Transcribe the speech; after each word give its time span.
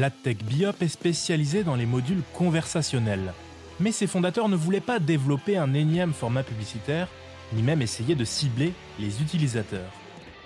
l'AdTech 0.00 0.42
Biop 0.44 0.80
est 0.80 0.88
spécialisée 0.88 1.62
dans 1.62 1.74
les 1.74 1.84
modules 1.84 2.22
conversationnels. 2.32 3.34
Mais 3.80 3.92
ses 3.92 4.06
fondateurs 4.06 4.48
ne 4.48 4.56
voulaient 4.56 4.80
pas 4.80 4.98
développer 4.98 5.58
un 5.58 5.74
énième 5.74 6.14
format 6.14 6.42
publicitaire, 6.42 7.06
ni 7.52 7.62
même 7.62 7.82
essayer 7.82 8.14
de 8.14 8.24
cibler 8.24 8.72
les 8.98 9.20
utilisateurs. 9.20 9.92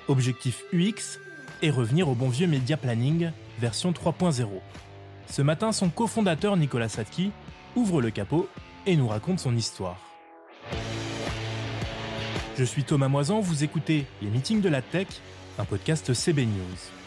Objectif 0.08 0.64
UX 0.72 1.20
est 1.62 1.70
revenir 1.70 2.08
au 2.08 2.16
bon 2.16 2.28
vieux 2.28 2.48
Media 2.48 2.76
Planning 2.76 3.30
version 3.60 3.92
3.0. 3.92 4.48
Ce 5.30 5.42
matin, 5.42 5.70
son 5.70 5.88
cofondateur 5.88 6.56
Nicolas 6.56 6.88
Satki 6.88 7.30
ouvre 7.76 8.02
le 8.02 8.10
capot 8.10 8.48
et 8.86 8.96
nous 8.96 9.06
raconte 9.06 9.38
son 9.38 9.56
histoire. 9.56 10.00
Je 12.58 12.64
suis 12.64 12.82
Thomas 12.82 13.08
Moisan, 13.08 13.38
vous 13.40 13.62
écoutez 13.62 14.04
Les 14.20 14.30
Meetings 14.30 14.60
de 14.60 14.68
la 14.68 14.82
Tech, 14.82 15.06
un 15.58 15.64
podcast 15.64 16.12
CB 16.12 16.44
News. 16.44 17.03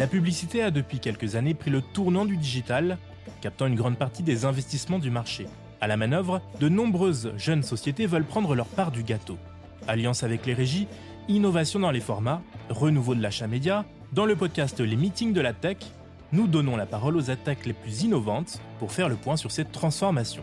La 0.00 0.06
publicité 0.06 0.62
a 0.62 0.70
depuis 0.70 0.98
quelques 0.98 1.36
années 1.36 1.52
pris 1.52 1.70
le 1.70 1.82
tournant 1.82 2.24
du 2.24 2.38
digital, 2.38 2.96
captant 3.42 3.66
une 3.66 3.74
grande 3.74 3.98
partie 3.98 4.22
des 4.22 4.46
investissements 4.46 4.98
du 4.98 5.10
marché. 5.10 5.46
À 5.82 5.88
la 5.88 5.98
manœuvre, 5.98 6.40
de 6.58 6.70
nombreuses 6.70 7.34
jeunes 7.36 7.62
sociétés 7.62 8.06
veulent 8.06 8.24
prendre 8.24 8.54
leur 8.54 8.64
part 8.64 8.92
du 8.92 9.02
gâteau. 9.02 9.36
Alliance 9.86 10.22
avec 10.22 10.46
les 10.46 10.54
régies, 10.54 10.88
innovation 11.28 11.80
dans 11.80 11.90
les 11.90 12.00
formats, 12.00 12.40
renouveau 12.70 13.14
de 13.14 13.20
l'achat 13.20 13.46
média, 13.46 13.84
dans 14.14 14.24
le 14.24 14.36
podcast 14.36 14.80
Les 14.80 14.96
Meetings 14.96 15.34
de 15.34 15.42
la 15.42 15.52
Tech, 15.52 15.76
nous 16.32 16.46
donnons 16.46 16.78
la 16.78 16.86
parole 16.86 17.18
aux 17.18 17.30
attaques 17.30 17.66
les 17.66 17.74
plus 17.74 18.04
innovantes 18.04 18.58
pour 18.78 18.92
faire 18.92 19.10
le 19.10 19.16
point 19.16 19.36
sur 19.36 19.50
cette 19.50 19.70
transformation. 19.70 20.42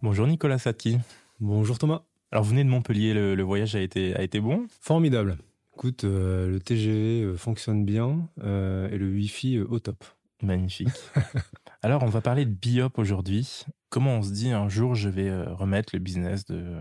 Bonjour 0.00 0.26
Nicolas 0.26 0.58
Satki. 0.58 0.96
Bonjour 1.38 1.76
Thomas. 1.76 2.00
Alors 2.32 2.44
vous 2.44 2.50
venez 2.50 2.62
de 2.62 2.68
Montpellier, 2.68 3.12
le, 3.12 3.42
voyage 3.42 3.74
a 3.74 3.80
été, 3.80 4.14
a 4.14 4.22
été 4.22 4.38
bon 4.38 4.66
Formidable. 4.80 5.36
Écoute, 5.74 6.04
euh, 6.04 6.48
le 6.48 6.60
TGV 6.60 7.22
euh, 7.22 7.36
fonctionne 7.36 7.84
bien 7.84 8.28
euh, 8.44 8.88
et 8.90 8.98
le 8.98 9.10
Wi-Fi 9.10 9.58
au 9.58 9.80
top. 9.80 10.04
Magnifique. 10.40 10.88
Alors 11.82 12.04
on 12.04 12.08
va 12.08 12.20
parler 12.20 12.44
de 12.44 12.52
Biop 12.52 12.98
aujourd'hui. 12.98 13.64
Comment 13.88 14.18
on 14.18 14.22
se 14.22 14.30
dit 14.30 14.52
un 14.52 14.68
jour 14.68 14.94
je 14.94 15.08
vais 15.08 15.42
remettre 15.42 15.90
le 15.92 15.98
business 15.98 16.44
de, 16.44 16.80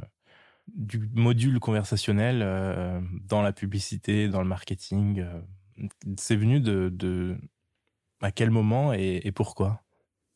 du 0.68 1.10
module 1.16 1.60
conversationnel 1.60 2.40
dans 3.28 3.42
la 3.42 3.52
publicité, 3.52 4.28
dans 4.28 4.42
le 4.42 4.48
marketing 4.48 5.26
C'est 6.18 6.36
venu 6.36 6.60
de, 6.60 6.90
de, 6.94 7.38
à 8.22 8.32
quel 8.32 8.52
moment 8.52 8.94
et, 8.94 9.22
et 9.24 9.32
pourquoi? 9.32 9.82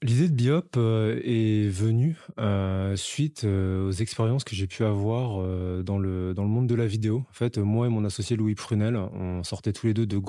L'idée 0.03 0.27
de 0.27 0.33
Biop 0.33 0.75
euh, 0.75 1.21
est 1.23 1.69
venue 1.69 2.17
euh, 2.37 2.93
suite 2.97 3.45
euh, 3.45 3.87
aux 3.87 3.91
expériences 3.91 4.43
que 4.43 4.53
j'ai 4.53 4.67
pu 4.67 4.83
avoir 4.83 5.37
dans 5.81 5.97
le 5.97 6.33
monde 6.35 6.67
de 6.67 6.75
la 6.75 6.85
vidéo. 6.85 7.23
En 7.29 7.33
fait, 7.33 7.57
moi 7.57 7.87
et 7.87 7.89
mon 7.89 8.03
associé 8.03 8.35
Louis 8.35 8.53
Prunel, 8.53 8.97
on 8.97 9.45
sortait 9.45 9.71
tous 9.71 9.87
les 9.87 9.93
deux 9.93 10.05
de 10.05 10.19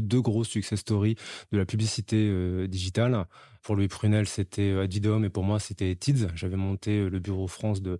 deux 0.00 0.20
grosses 0.22 0.48
success 0.48 0.80
stories 0.80 1.16
de 1.52 1.58
la 1.58 1.66
publicité 1.66 2.66
digitale. 2.66 3.26
Pour 3.62 3.76
Louis 3.76 3.88
Prunel, 3.88 4.26
c'était 4.26 4.72
Advidom 4.72 5.22
et 5.22 5.28
pour 5.28 5.44
moi, 5.44 5.58
c'était 5.58 5.94
Tids. 5.94 6.28
J'avais 6.34 6.56
monté 6.56 7.08
le 7.08 7.18
bureau 7.18 7.46
France 7.46 7.82
de 7.82 7.98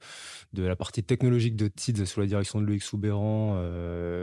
de 0.54 0.62
la 0.62 0.76
partie 0.76 1.02
technologique 1.02 1.56
de 1.56 1.68
Tids 1.68 2.06
sous 2.06 2.20
la 2.20 2.26
direction 2.26 2.62
de 2.62 2.66
Loïc 2.66 2.82
Soubéran 2.82 3.62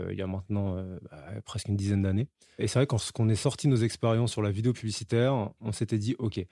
il 0.09 0.17
y 0.17 0.21
a 0.23 0.27
maintenant 0.27 0.83
bah, 1.11 1.17
presque 1.45 1.67
une 1.67 1.77
dizaine 1.77 2.01
d'années. 2.01 2.27
Et 2.57 2.67
c'est 2.67 2.79
vrai 2.79 2.87
quand 2.87 2.99
on 3.19 3.29
est 3.29 3.35
sorti 3.35 3.67
nos 3.67 3.77
expériences 3.77 4.31
sur 4.31 4.41
la 4.41 4.51
vidéo 4.51 4.73
publicitaire, 4.73 5.51
on 5.61 5.71
s'était 5.71 5.97
dit 5.97 6.15
OK, 6.19 6.45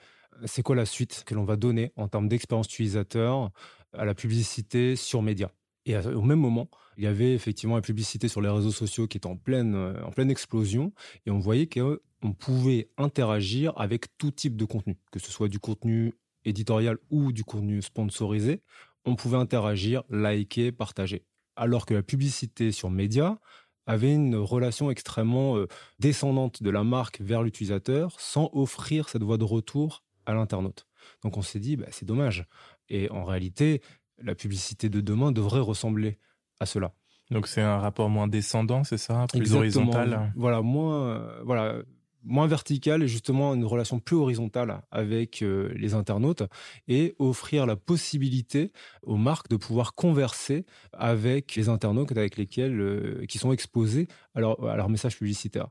c'est 0.45 0.64
quoi 0.64 0.76
la 0.76 0.86
suite 0.86 1.23
que 1.26 1.36
l'on 1.36 1.44
va 1.44 1.56
donner 1.56 1.92
en 1.95 2.08
termes 2.08 2.28
d'expérience 2.28 2.68
utilisateur 2.68 3.52
à 3.94 4.06
la 4.06 4.14
publicité 4.14 4.95
sur 4.95 5.22
média? 5.22 5.52
Et 5.86 5.98
au 5.98 6.22
même 6.22 6.40
moment, 6.40 6.70
il 6.98 7.04
y 7.04 7.08
avait 7.08 7.34
effectivement 7.34 7.76
la 7.76 7.82
publicité 7.82 8.28
sur 8.28 8.42
les 8.42 8.50
réseaux 8.50 8.72
sociaux 8.72 9.08
qui 9.08 9.17
était 9.17 9.28
en 9.28 9.38
pleine, 9.38 9.73
euh, 9.76 10.04
en 10.04 10.11
pleine 10.11 10.30
explosion 10.30 10.92
et 11.26 11.32
on 11.32 11.39
voyait 11.39 11.67
qu'on 11.67 12.33
pouvait 12.33 12.89
interagir 12.98 13.73
avec 13.78 14.17
tout 14.17 14.32
type 14.32 14.58
de 14.58 14.66
contenu, 14.66 14.98
que 15.11 15.20
ce 15.20 15.32
soit 15.32 15.48
du 15.48 15.60
contenu 15.60 16.14
éditorial 16.45 16.98
ou 17.10 17.32
du 17.32 17.44
contenu 17.44 17.82
sponsorisé. 17.82 18.61
On 19.05 19.16
pouvait 19.16 19.38
interagir, 19.38 20.04
liker, 20.10 20.72
partager. 20.72 21.23
Alors 21.55 21.86
que 21.86 21.94
la 21.94 22.04
publicité 22.04 22.72
sur 22.72 22.89
média 22.89 23.39
avait 23.86 24.14
une 24.14 24.36
relation 24.36 24.92
extrêmement 24.92 25.58
euh, 25.58 25.67
descendante 25.99 26.61
de 26.61 26.70
la 26.70 26.83
marque 26.83 27.22
vers 27.22 27.42
l'utilisateur 27.42 28.20
sans 28.20 28.49
offrir 28.54 29.10
cette 29.10 29.23
voie 29.23 29.38
de 29.38 29.45
retour 29.45 30.04
à 30.30 30.34
l'internaute. 30.34 30.86
Donc 31.23 31.38
on 31.38 31.42
s'est 31.42 31.60
dit, 31.60 31.76
bah, 31.76 31.88
c'est 31.92 32.06
dommage. 32.06 32.45
Et 32.90 33.10
en 33.10 33.23
réalité, 33.23 33.82
la 34.22 34.36
publicité 34.36 34.90
de 34.90 35.02
demain 35.02 35.32
devrait 35.32 35.60
ressembler 35.60 36.20
à 36.60 36.66
cela. 36.66 36.94
Donc 37.32 37.48
c'est 37.48 37.62
un 37.62 37.78
rapport 37.78 38.10
moins 38.10 38.28
descendant, 38.28 38.84
c'est 38.84 38.98
ça, 38.98 39.26
plus 39.32 39.54
horizontal? 39.54 40.32
Voilà, 40.36 40.62
moins, 40.62 41.42
voilà, 41.44 41.84
moins 42.23 42.48
vertical 42.48 43.04
et 43.04 43.08
justement 43.08 43.54
une 43.54 43.66
relation 43.66 44.00
plus 44.00 44.16
horizontale 44.16 44.82
avec 44.92 45.42
euh, 45.42 45.72
les 45.76 45.94
internautes 45.94 46.44
et 46.88 47.16
offrir 47.20 47.66
la 47.66 47.76
possibilité 47.76 48.72
aux 49.04 49.17
marques 49.17 49.50
de 49.50 49.56
pouvoir 49.56 49.94
converser 49.94 50.66
avec 50.94 51.56
les 51.56 51.70
internautes 51.70 52.11
avec 52.11 52.38
lesquels 52.38 52.80
euh, 52.80 53.26
qui 53.28 53.38
sont 53.38 53.52
exposés 53.52 54.08
à 54.36 54.42
leur, 54.42 54.67
à 54.67 54.76
leur 54.76 54.90
message 54.90 55.17
publicitaire. 55.17 55.70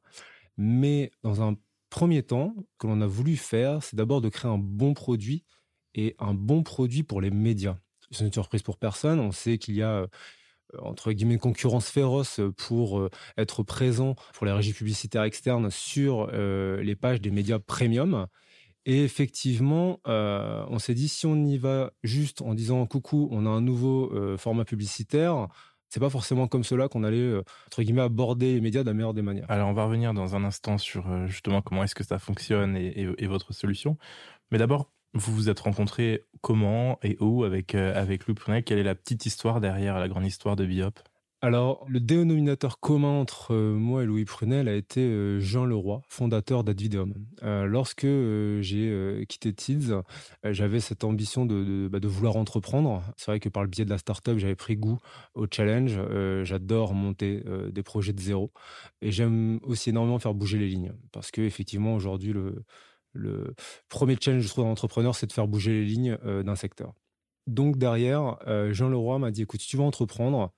Mais 0.57 1.11
dans 1.23 1.43
un 1.43 1.57
premier 1.91 2.22
temps, 2.22 2.54
que 2.78 2.87
l'on 2.87 3.00
a 3.00 3.06
voulu 3.06 3.37
faire, 3.37 3.82
c'est 3.82 3.97
d'abord 3.97 4.21
de 4.21 4.28
créer 4.28 4.50
un 4.50 4.59
bon 4.59 4.94
produit 4.94 5.44
et 5.94 6.15
un 6.19 6.34
bon 6.34 6.62
produit 6.62 7.03
pour 7.03 7.21
les 7.21 7.31
médias. 7.31 7.76
C'est 8.10 8.25
une 8.25 8.32
surprise 8.32 8.62
pour 8.62 8.78
personne. 8.78 9.21
On 9.21 9.32
sait 9.32 9.59
qu'il 9.59 9.75
y 9.75 9.82
a 9.82 10.06
euh, 10.75 10.78
entre 10.78 11.12
guillemets 11.12 11.34
une 11.34 11.41
concurrence 11.41 11.91
féroce 11.91 12.41
pour 12.56 12.98
euh, 12.98 13.10
être 13.37 13.62
présent 13.62 14.15
pour 14.34 14.47
les 14.47 14.53
régies 14.53 14.72
publicitaires 14.72 15.22
externes 15.22 15.71
sur 15.71 16.28
euh, 16.32 16.82
les 16.82 16.97
pages 16.97 17.21
des 17.21 17.31
médias 17.31 17.59
premium. 17.59 18.27
Et 18.87 19.04
effectivement, 19.04 20.00
on 20.06 20.78
s'est 20.78 20.94
dit 20.94 21.09
si 21.09 21.27
on 21.27 21.37
y 21.44 21.59
va 21.59 21.93
juste 22.04 22.41
en 22.41 22.54
disant 22.54 22.87
coucou, 22.87 23.28
on 23.31 23.44
a 23.44 23.50
un 23.50 23.60
nouveau 23.60 24.10
format 24.38 24.65
publicitaire, 24.65 25.48
c'est 25.88 26.00
pas 26.00 26.10
forcément 26.10 26.47
comme 26.49 26.65
cela 26.65 26.88
qu'on 26.88 27.04
allait 27.04 27.19
euh, 27.19 27.43
entre 27.66 27.82
guillemets 27.82 28.03
aborder 28.03 28.54
les 28.54 28.60
médias 28.60 28.82
de 28.82 28.87
la 28.87 28.94
meilleure 28.94 29.15
des 29.15 29.22
manières. 29.22 29.50
Alors 29.50 29.69
on 29.69 29.72
va 29.72 29.84
revenir 29.84 30.15
dans 30.15 30.37
un 30.37 30.44
instant 30.44 30.78
sur 30.78 31.10
euh, 31.10 31.26
justement 31.26 31.62
comment 31.62 31.82
est-ce 31.84 31.94
que 31.94 32.04
ça 32.04 32.19
fonctionne 32.19 32.76
et, 32.76 33.26
votre 33.26 33.53
solution. 33.53 33.97
Mais 34.50 34.59
d'abord, 34.59 34.91
vous 35.15 35.34
vous 35.34 35.48
êtes 35.48 35.60
rencontrés 35.60 36.25
comment 36.41 36.98
et 37.03 37.16
où 37.21 37.44
avec 37.44 37.75
euh, 37.75 37.98
avec 37.98 38.25
Quelle 38.65 38.78
est 38.78 38.82
la 38.82 38.94
petite 38.94 39.27
histoire 39.27 39.60
derrière 39.60 39.98
la 39.98 40.09
grande 40.09 40.27
histoire 40.27 40.56
de 40.56 40.65
Biop? 40.65 40.98
Alors, 41.41 41.84
le 41.88 42.00
dénominateur 42.00 42.81
commun 42.81 43.21
entre 43.21 43.54
euh, 43.54 43.72
moi 43.72 44.03
et 44.03 44.06
Louis 44.06 44.25
Prunel 44.25 44.66
a 44.66 44.75
été 44.75 45.03
euh, 45.03 45.38
Jean 45.38 45.65
Leroy, 45.65 46.00
fondateur 46.09 46.65
d'Advideum. 46.65 47.15
Euh, 47.44 47.65
lorsque 47.65 48.09
j'ai 48.60 49.25
quitté 49.28 49.53
Tids, 49.53 49.93
j'avais 50.43 50.81
cette 50.81 51.04
ambition 51.04 51.47
de, 51.47 51.88
bah, 51.88 52.00
de, 52.00 52.09
vouloir 52.09 52.34
entreprendre. 52.34 53.04
C'est 53.16 53.31
vrai 53.31 53.38
que 53.38 53.48
par 53.48 53.62
le 53.62 53.69
biais 53.69 53.84
de 53.84 53.91
la 53.91 53.98
startup, 53.98 54.37
j'avais 54.38 54.56
pris 54.56 54.77
goût 54.77 54.98
au 55.34 55.47
challenge. 55.48 56.00
J'adore 56.43 56.94
monter 56.94 57.44
des 57.71 57.82
projets 57.84 58.12
de 58.12 58.21
zéro. 58.21 58.50
Et 59.00 59.12
j'aime 59.12 59.60
aussi 59.62 59.91
énormément 59.91 60.19
faire 60.19 60.34
bouger 60.34 60.59
les 60.59 60.69
lignes. 60.69 60.93
Parce 61.12 61.31
que 61.31 61.41
effectivement, 61.43 61.94
aujourd'hui, 61.94 62.32
le, 62.32 62.65
le 63.12 63.54
premier 63.88 64.16
challenge, 64.21 64.43
je 64.43 64.48
trouve, 64.48 64.65
d'un 64.65 64.71
entrepreneur, 64.71 65.15
c'est 65.15 65.27
de 65.27 65.32
faire 65.32 65.47
bouger 65.47 65.72
les 65.72 65.84
lignes 65.84 66.19
d'un 66.25 66.56
secteur. 66.56 66.94
Donc 67.47 67.78
derrière, 67.78 68.38
Jean 68.72 68.88
Leroy 68.88 69.19
m'a 69.21 69.31
dit, 69.31 69.43
écoute, 69.43 69.60
si 69.60 69.69
tu 69.69 69.77
veux 69.77 69.84
entreprendre, 69.84 70.53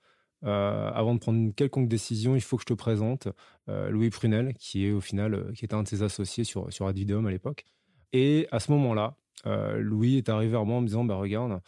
euh, 0.44 0.90
avant 0.94 1.14
de 1.14 1.20
prendre 1.20 1.38
une 1.38 1.52
quelconque 1.52 1.88
décision, 1.88 2.34
il 2.34 2.40
faut 2.40 2.56
que 2.56 2.62
je 2.62 2.66
te 2.66 2.74
présente 2.74 3.28
euh, 3.68 3.90
Louis 3.90 4.10
Prunel, 4.10 4.54
qui 4.54 4.86
est 4.86 4.92
au 4.92 5.00
final, 5.00 5.34
euh, 5.34 5.52
qui 5.52 5.64
était 5.64 5.74
un 5.74 5.82
de 5.82 5.88
ses 5.88 6.02
associés 6.02 6.44
sur, 6.44 6.72
sur 6.72 6.86
à 6.86 6.92
l'époque. 6.92 7.64
Et 8.12 8.48
à 8.50 8.60
ce 8.60 8.72
moment-là, 8.72 9.16
Louis 9.44 10.16
est 10.16 10.28
arrivé 10.28 10.50
vers 10.52 10.66
moi 10.66 10.78
en 10.78 10.80
me 10.80 10.86
disant, 10.86 11.04
bah 11.04 11.14
regarde, 11.14 11.60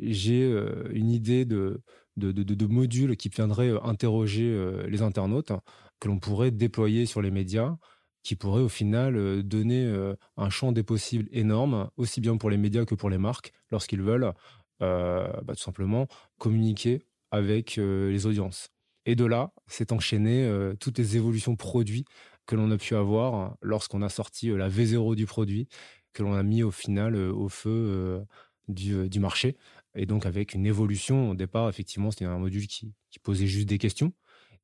j'ai 0.00 0.48
une 0.92 1.10
idée 1.10 1.44
de, 1.44 1.82
de, 2.16 2.30
de, 2.32 3.14
qui 3.14 3.28
viendrait 3.28 3.72
interroger 3.82 4.86
les 4.88 5.02
internautes, 5.02 5.52
que 5.98 6.08
l'on 6.08 6.20
pourrait 6.20 6.52
déployer 6.52 7.06
sur 7.06 7.20
les 7.20 7.32
médias, 7.32 7.76
qui 8.22 8.36
pourrait 8.36 8.62
au 8.62 8.68
final 8.68 9.42
donner 9.42 9.92
un 10.36 10.48
champ 10.48 10.70
des 10.70 10.84
possibles 10.84 11.28
énorme, 11.32 11.90
aussi 11.96 12.20
bien 12.20 12.36
pour 12.36 12.50
les 12.50 12.56
médias 12.56 12.84
que 12.84 12.94
pour 12.94 13.10
les 13.10 13.18
marques, 13.18 13.52
lorsqu'ils 13.72 14.00
veulent 14.00 14.32
bah, 14.78 15.42
tout 15.48 15.56
simplement 15.56 16.06
communiquer 16.38 17.04
avec 17.30 17.78
euh, 17.78 18.10
les 18.10 18.26
audiences. 18.26 18.70
Et 19.06 19.14
de 19.14 19.24
là, 19.24 19.52
s'est 19.66 19.92
enchaîné 19.92 20.44
euh, 20.44 20.74
toutes 20.78 20.98
les 20.98 21.16
évolutions 21.16 21.56
produits 21.56 22.04
que 22.46 22.56
l'on 22.56 22.70
a 22.70 22.78
pu 22.78 22.94
avoir 22.94 23.56
lorsqu'on 23.62 24.02
a 24.02 24.08
sorti 24.08 24.50
euh, 24.50 24.56
la 24.56 24.68
V0 24.68 25.14
du 25.14 25.26
produit, 25.26 25.68
que 26.12 26.22
l'on 26.22 26.34
a 26.34 26.42
mis 26.42 26.62
au 26.62 26.70
final 26.70 27.16
au 27.16 27.48
feu 27.48 28.24
du, 28.68 29.20
marché. 29.20 29.56
Et 29.94 30.06
donc 30.06 30.26
avec 30.26 30.54
une 30.54 30.66
évolution, 30.66 31.30
au 31.30 31.34
départ, 31.34 31.68
effectivement, 31.68 32.10
c'était 32.10 32.24
un 32.24 32.38
module 32.38 32.66
qui 32.66 32.92
posait 33.22 33.46
juste 33.46 33.68
des 33.68 33.78
questions. 33.78 34.12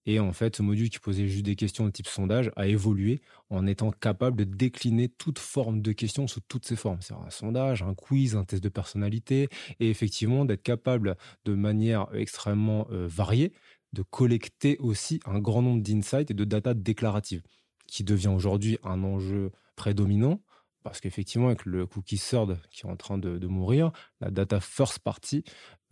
Et 0.07 0.21
en 0.21 0.33
fait, 0.33 0.57
ce 0.57 0.63
module 0.63 0.89
qui 0.89 1.01
posait 1.01 1.27
juste 1.27 1.45
des 1.45 1.57
questions 1.57 1.85
de 1.85 1.91
type 1.91 2.07
sondage 2.07 2.51
a 2.57 2.69
évolué 2.69 3.21
en 3.51 3.67
étant 3.67 3.91
capable 3.91 4.37
de 4.37 4.45
décliner 4.45 5.09
toute 5.09 5.39
forme 5.39 5.83
de 5.83 5.93
questions 5.93 6.27
sous 6.29 6.41
toutes 6.41 6.65
ses 6.65 6.77
formes. 6.77 7.01
C'est 7.01 7.15
un 7.15 7.31
sondage, 7.31 7.83
un 7.83 7.95
quiz, 7.95 8.37
un 8.37 8.45
test 8.45 8.63
de 8.63 8.69
personnalité, 8.69 9.49
et 9.81 9.91
effectivement 9.91 10.45
d'être 10.45 10.63
capable 10.63 11.17
de 11.45 11.55
manière 11.55 12.07
extrêmement 12.15 12.87
euh, 12.93 13.07
variée 13.09 13.53
de 13.93 14.03
collecter 14.03 14.77
aussi 14.79 15.21
un 15.27 15.39
grand 15.39 15.63
nombre 15.63 15.83
d'insights 15.83 16.31
et 16.31 16.35
de 16.35 16.45
data 16.45 16.75
déclaratives, 16.75 17.43
qui 17.87 18.05
devient 18.05 18.29
aujourd'hui 18.29 18.79
un 18.85 19.03
enjeu 19.03 19.53
prédominant 19.75 20.41
parce 20.87 21.01
qu'effectivement, 21.01 21.49
avec 21.49 21.67
le 21.67 21.85
cookie 21.85 22.17
third 22.17 22.61
qui 22.71 22.87
est 22.87 22.89
en 22.89 22.95
train 22.95 23.19
de, 23.19 23.45
mourir, 23.49 23.91
la 24.21 24.31
data 24.31 24.61
first 24.61 25.01
party 25.01 25.43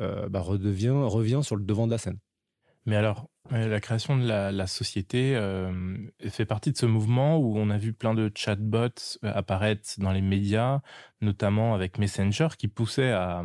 euh, 0.00 0.28
bah, 0.28 0.38
revient 0.38 1.40
sur 1.42 1.56
le 1.56 1.64
devant 1.64 1.86
de 1.86 1.90
la 1.90 1.98
scène. 1.98 2.20
Mais 2.86 2.96
alors, 2.96 3.28
euh, 3.52 3.66
la 3.66 3.80
création 3.80 4.16
de 4.16 4.26
la, 4.26 4.66
société 4.66 5.36
euh, 5.36 5.96
fait 6.28 6.44
partie 6.44 6.72
de 6.72 6.76
ce 6.76 6.86
mouvement 6.86 7.38
où 7.38 7.56
on 7.56 7.70
a 7.70 7.78
vu 7.78 7.92
plein 7.92 8.14
de 8.14 8.30
chatbots 8.34 9.18
apparaître 9.22 9.88
dans 9.98 10.12
les 10.12 10.20
médias, 10.20 10.80
notamment 11.20 11.74
avec 11.74 11.98
Messenger, 11.98 12.48
qui 12.58 12.68
poussait 12.68 13.12
à, 13.12 13.42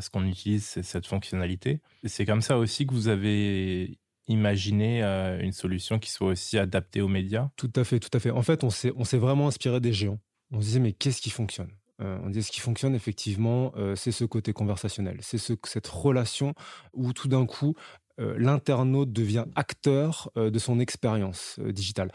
ce 0.00 0.10
qu'on 0.10 0.24
utilise 0.26 0.80
cette 0.82 1.06
fonctionnalité. 1.06 1.80
C'est 2.04 2.26
comme 2.26 2.42
ça 2.42 2.58
aussi 2.58 2.86
que 2.86 2.94
vous 2.94 3.08
avez 3.08 3.98
imaginé 4.28 5.02
une 5.40 5.52
solution 5.52 5.98
qui 5.98 6.10
soit 6.10 6.28
aussi 6.28 6.58
adaptée 6.58 7.00
aux 7.00 7.08
médias? 7.08 7.50
Tout 7.56 7.72
à 7.76 7.84
fait, 7.84 7.98
tout 7.98 8.10
à 8.12 8.20
fait. 8.20 8.30
En 8.30 8.42
fait, 8.42 8.62
on 8.62 8.70
s'est 8.70 9.18
vraiment 9.18 9.48
inspiré 9.48 9.80
des 9.80 9.92
géants 9.92 10.20
on 10.50 10.60
se 10.60 10.66
disait, 10.66 10.80
mais 10.80 10.92
qu'est-ce 10.92 11.20
qui 11.20 11.30
fonctionne? 11.30 11.70
Euh, 12.00 12.18
on 12.22 12.28
disait 12.28 12.42
ce 12.42 12.52
qui 12.52 12.60
fonctionne 12.60 12.94
effectivement, 12.94 13.72
euh, 13.76 13.96
c'est 13.96 14.12
ce 14.12 14.24
côté 14.24 14.52
conversationnel, 14.52 15.18
c'est 15.20 15.38
ce, 15.38 15.54
cette 15.64 15.88
relation 15.88 16.54
où 16.92 17.12
tout 17.12 17.26
d'un 17.26 17.44
coup 17.44 17.74
euh, 17.76 18.07
l'internaute 18.18 19.12
devient 19.12 19.44
acteur 19.54 20.30
de 20.36 20.58
son 20.58 20.80
expérience 20.80 21.58
digitale. 21.60 22.10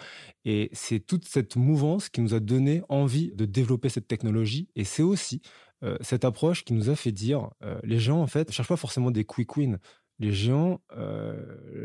Et 0.45 0.69
c'est 0.73 0.99
toute 0.99 1.25
cette 1.25 1.55
mouvance 1.55 2.09
qui 2.09 2.21
nous 2.21 2.33
a 2.33 2.39
donné 2.39 2.81
envie 2.89 3.31
de 3.33 3.45
développer 3.45 3.89
cette 3.89 4.07
technologie. 4.07 4.67
Et 4.75 4.83
c'est 4.83 5.03
aussi 5.03 5.41
cette 6.01 6.25
approche 6.25 6.65
qui 6.65 6.73
nous 6.73 6.89
a 6.89 6.95
fait 6.95 7.11
dire, 7.11 7.49
les 7.83 7.99
gens 7.99 8.21
en 8.21 8.27
fait 8.27 8.49
ne 8.49 8.53
cherchent 8.53 8.67
pas 8.67 8.77
forcément 8.77 9.11
des 9.11 9.23
quick 9.23 9.55
wins 9.55 9.79
les 10.19 10.31
géants, 10.31 10.81
euh, 10.95 11.35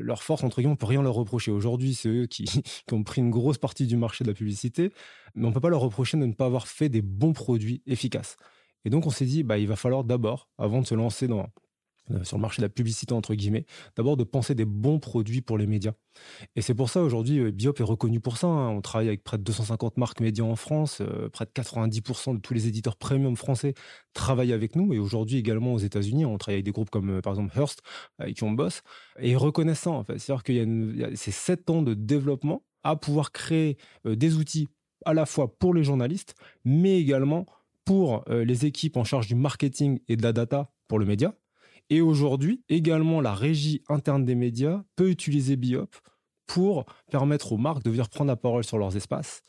leur 0.00 0.23
force, 0.23 0.44
entre 0.44 0.56
guillemets, 0.56 0.73
on 0.73 0.76
peut 0.76 0.87
rien 0.87 1.03
leur 1.03 1.14
reprocher. 1.14 1.50
Aujourd'hui, 1.50 1.94
c'est 1.94 2.09
eux 2.09 2.26
qui, 2.26 2.47
ont 2.93 3.03
pris 3.03 3.21
une 3.21 3.31
grosse 3.31 3.59
partie 3.59 3.87
du 3.87 3.97
marché 3.97 4.25
de 4.25 4.29
la 4.29 4.35
publicité, 4.35 4.93
mais 5.35 5.47
on 5.47 5.53
peut 5.53 5.61
pas 5.61 5.71
leur 5.71 5.81
reprocher 5.81 6.17
de 6.17 6.26
ne 6.26 6.32
pas 6.32 6.47
avoir 6.47 6.69
fait 6.69 6.88
des 6.88 7.03
bons 7.03 7.32
produits 7.32 7.82
efficaces. 7.87 8.37
Et 8.85 8.91
donc, 8.91 9.06
on 9.06 9.11
s'est 9.11 9.26
dit, 9.26 9.43
bah, 9.43 9.59
il 9.59 9.67
va 9.67 9.76
falloir 9.76 10.05
d'abord, 10.05 10.49
avant 10.59 10.81
de 10.81 10.87
se 10.87 10.94
lancer 10.94 11.26
dans, 11.26 11.41
euh, 11.41 11.44
sur 12.22 12.37
le 12.37 12.43
marché 12.43 12.62
de 12.62 12.66
la 12.66 12.70
publicité, 12.70 13.12
entre 13.12 13.34
guillemets, 13.34 13.66
d'abord 13.96 14.16
de 14.16 14.25
penser 14.25 14.55
des 14.55 14.64
bons 14.64 14.99
produits 14.99 15.40
pour 15.40 15.58
les 15.58 15.66
médias. 15.66 15.93
Et 16.56 16.62
c'est 16.62 16.75
pour 16.75 16.90
ça 16.90 17.02
aujourd'hui, 17.02 17.38
euh, 17.38 17.50
Biop 17.50 17.81
est 17.81 17.84
reconnu 17.84 18.20
pour 18.20 18.37
ça. 18.37 18.46
Hein. 18.46 18.70
On 18.70 18.81
travaille 18.81 19.08
avec 19.08 19.22
près 19.22 19.38
de 19.38 19.43
250 19.43 19.96
marques 19.96 20.20
médias 20.20 20.44
en 20.44 20.56
France, 20.56 21.00
euh, 21.00 21.28
près 21.28 21.44
de 21.44 21.50
90% 21.50 22.34
de 22.34 22.40
tous 22.40 22.55
les 22.55 22.66
éditeurs 22.66 22.96
premium 22.96 23.37
français 23.37 23.75
travaillent 24.14 24.52
avec 24.52 24.76
nous. 24.76 24.93
Et 24.93 24.99
aujourd'hui 24.99 25.38
également 25.38 25.75
aux 25.75 25.78
États-Unis, 25.78 26.26
on 26.26 26.38
travaille 26.38 26.56
avec 26.56 26.64
des 26.64 26.72
groupes 26.72 26.90
comme 26.90 27.20
par 27.22 27.34
exemple 27.34 27.56
Hearst, 27.56 27.82
avec 28.19 28.37
qui 28.37 28.44
on 28.44 28.52
bosse, 28.52 28.82
et 29.20 29.37
fait. 30.04 30.19
C'est-à-dire 30.19 30.43
qu'il 30.43 30.96
y 30.96 31.04
a, 31.04 31.16
ces 31.16 31.31
7 31.31 31.70
ans 31.70 31.82
de 31.82 31.94
développement 31.94 32.62
à 32.84 32.96
pouvoir 32.96 33.32
créer 33.32 33.76
des 34.04 34.37
outils 34.37 34.69
à 35.04 35.14
la 35.14 35.26
fois 35.26 35.56
pour 35.58 35.75
les 35.75 35.84
journalistes, 35.84 36.34
mais 36.64 37.00
également 37.00 37.46
pour 37.84 38.25
les 38.28 38.66
équipes 38.66 38.96
en 38.96 39.04
charge 39.04 39.26
du 39.26 39.34
marketing 39.34 40.00
et 40.08 40.16
de 40.16 40.22
la 40.22 40.32
data 40.32 40.70
pour 40.87 40.99
le 40.99 41.06
média 41.06 41.34
et 41.90 42.00
aujourd'hui, 42.00 42.62
également, 42.69 43.20
la 43.20 43.35
régie 43.35 43.82
interne 43.88 44.25
des 44.25 44.35
médias 44.35 44.82
peut 44.96 45.11
utiliser 45.11 45.56
Biop 45.56 45.96
pour 46.46 46.87
permettre 47.11 47.52
aux 47.52 47.56
marques 47.56 47.82
de 47.82 47.90
venir 47.90 48.08
prendre 48.08 48.29
la 48.29 48.37
parole 48.37 48.64
sur 48.64 48.79
leurs 48.79 48.96
espaces 48.96 49.43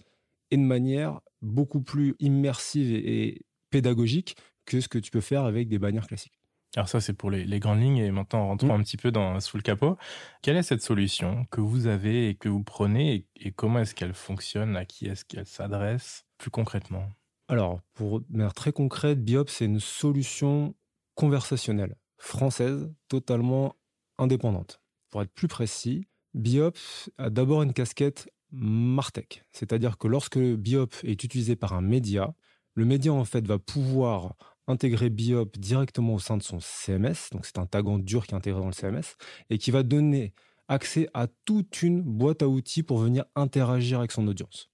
et 0.51 0.57
de 0.57 0.61
manière 0.61 1.19
beaucoup 1.41 1.81
plus 1.81 2.15
immersive 2.19 2.91
et 2.91 3.41
pédagogique 3.69 4.35
que 4.65 4.81
ce 4.81 4.87
que 4.87 4.99
tu 4.99 5.11
peux 5.11 5.21
faire 5.21 5.43
avec 5.43 5.67
des 5.67 5.79
bannières 5.79 6.07
classiques. 6.07 6.39
Alors 6.75 6.87
ça, 6.87 7.01
c'est 7.01 7.13
pour 7.13 7.31
les, 7.31 7.59
grandes 7.59 7.81
lignes. 7.81 7.97
Et 7.97 8.11
maintenant, 8.11 8.47
rentrons 8.47 8.67
mmh. 8.67 8.79
un 8.79 8.83
petit 8.83 8.97
peu 8.97 9.11
dans, 9.11 9.39
sous 9.39 9.57
le 9.57 9.63
capot. 9.63 9.97
Quelle 10.41 10.55
est 10.55 10.63
cette 10.63 10.83
solution 10.83 11.45
que 11.49 11.61
vous 11.61 11.87
avez 11.87 12.29
et 12.29 12.35
que 12.35 12.47
vous 12.47 12.63
prenez 12.63 13.25
et, 13.35 13.51
comment 13.51 13.79
est-ce 13.79 13.95
qu'elle 13.95 14.13
fonctionne? 14.13 14.77
À 14.77 14.85
qui 14.85 15.07
est-ce 15.07 15.25
qu'elle 15.25 15.47
s'adresse? 15.47 16.25
Plus 16.37 16.51
concrètement 16.51 17.09
Alors, 17.47 17.81
pour 17.95 18.21
manière 18.29 18.53
très 18.53 18.71
concrète, 18.71 19.23
Biop, 19.23 19.49
c'est 19.49 19.65
une 19.65 19.79
solution 19.79 20.75
conversationnelle 21.15 21.95
française, 22.19 22.91
totalement 23.07 23.75
indépendante. 24.17 24.81
Pour 25.09 25.21
être 25.21 25.33
plus 25.33 25.47
précis, 25.47 26.05
Biop 26.35 26.77
a 27.17 27.29
d'abord 27.29 27.63
une 27.63 27.73
casquette 27.73 28.29
Martech, 28.51 29.43
c'est-à-dire 29.51 29.97
que 29.97 30.07
lorsque 30.07 30.39
Biop 30.39 30.93
est 31.03 31.23
utilisé 31.23 31.55
par 31.55 31.73
un 31.73 31.81
média, 31.81 32.33
le 32.75 32.85
média 32.85 33.11
en 33.11 33.25
fait 33.25 33.45
va 33.47 33.57
pouvoir 33.57 34.35
intégrer 34.67 35.09
Biop 35.09 35.57
directement 35.57 36.15
au 36.15 36.19
sein 36.19 36.37
de 36.37 36.43
son 36.43 36.59
CMS, 36.59 37.31
donc 37.31 37.45
c'est 37.45 37.57
un 37.57 37.65
tag 37.65 37.85
dur 38.03 38.27
qui 38.27 38.33
est 38.33 38.37
intégré 38.37 38.59
dans 38.59 38.67
le 38.67 38.73
CMS, 38.73 39.15
et 39.49 39.57
qui 39.57 39.71
va 39.71 39.83
donner 39.83 40.33
accès 40.67 41.09
à 41.13 41.27
toute 41.45 41.81
une 41.81 42.01
boîte 42.01 42.43
à 42.43 42.47
outils 42.47 42.83
pour 42.83 42.99
venir 42.99 43.25
interagir 43.35 43.99
avec 43.99 44.11
son 44.11 44.27
audience. 44.27 44.69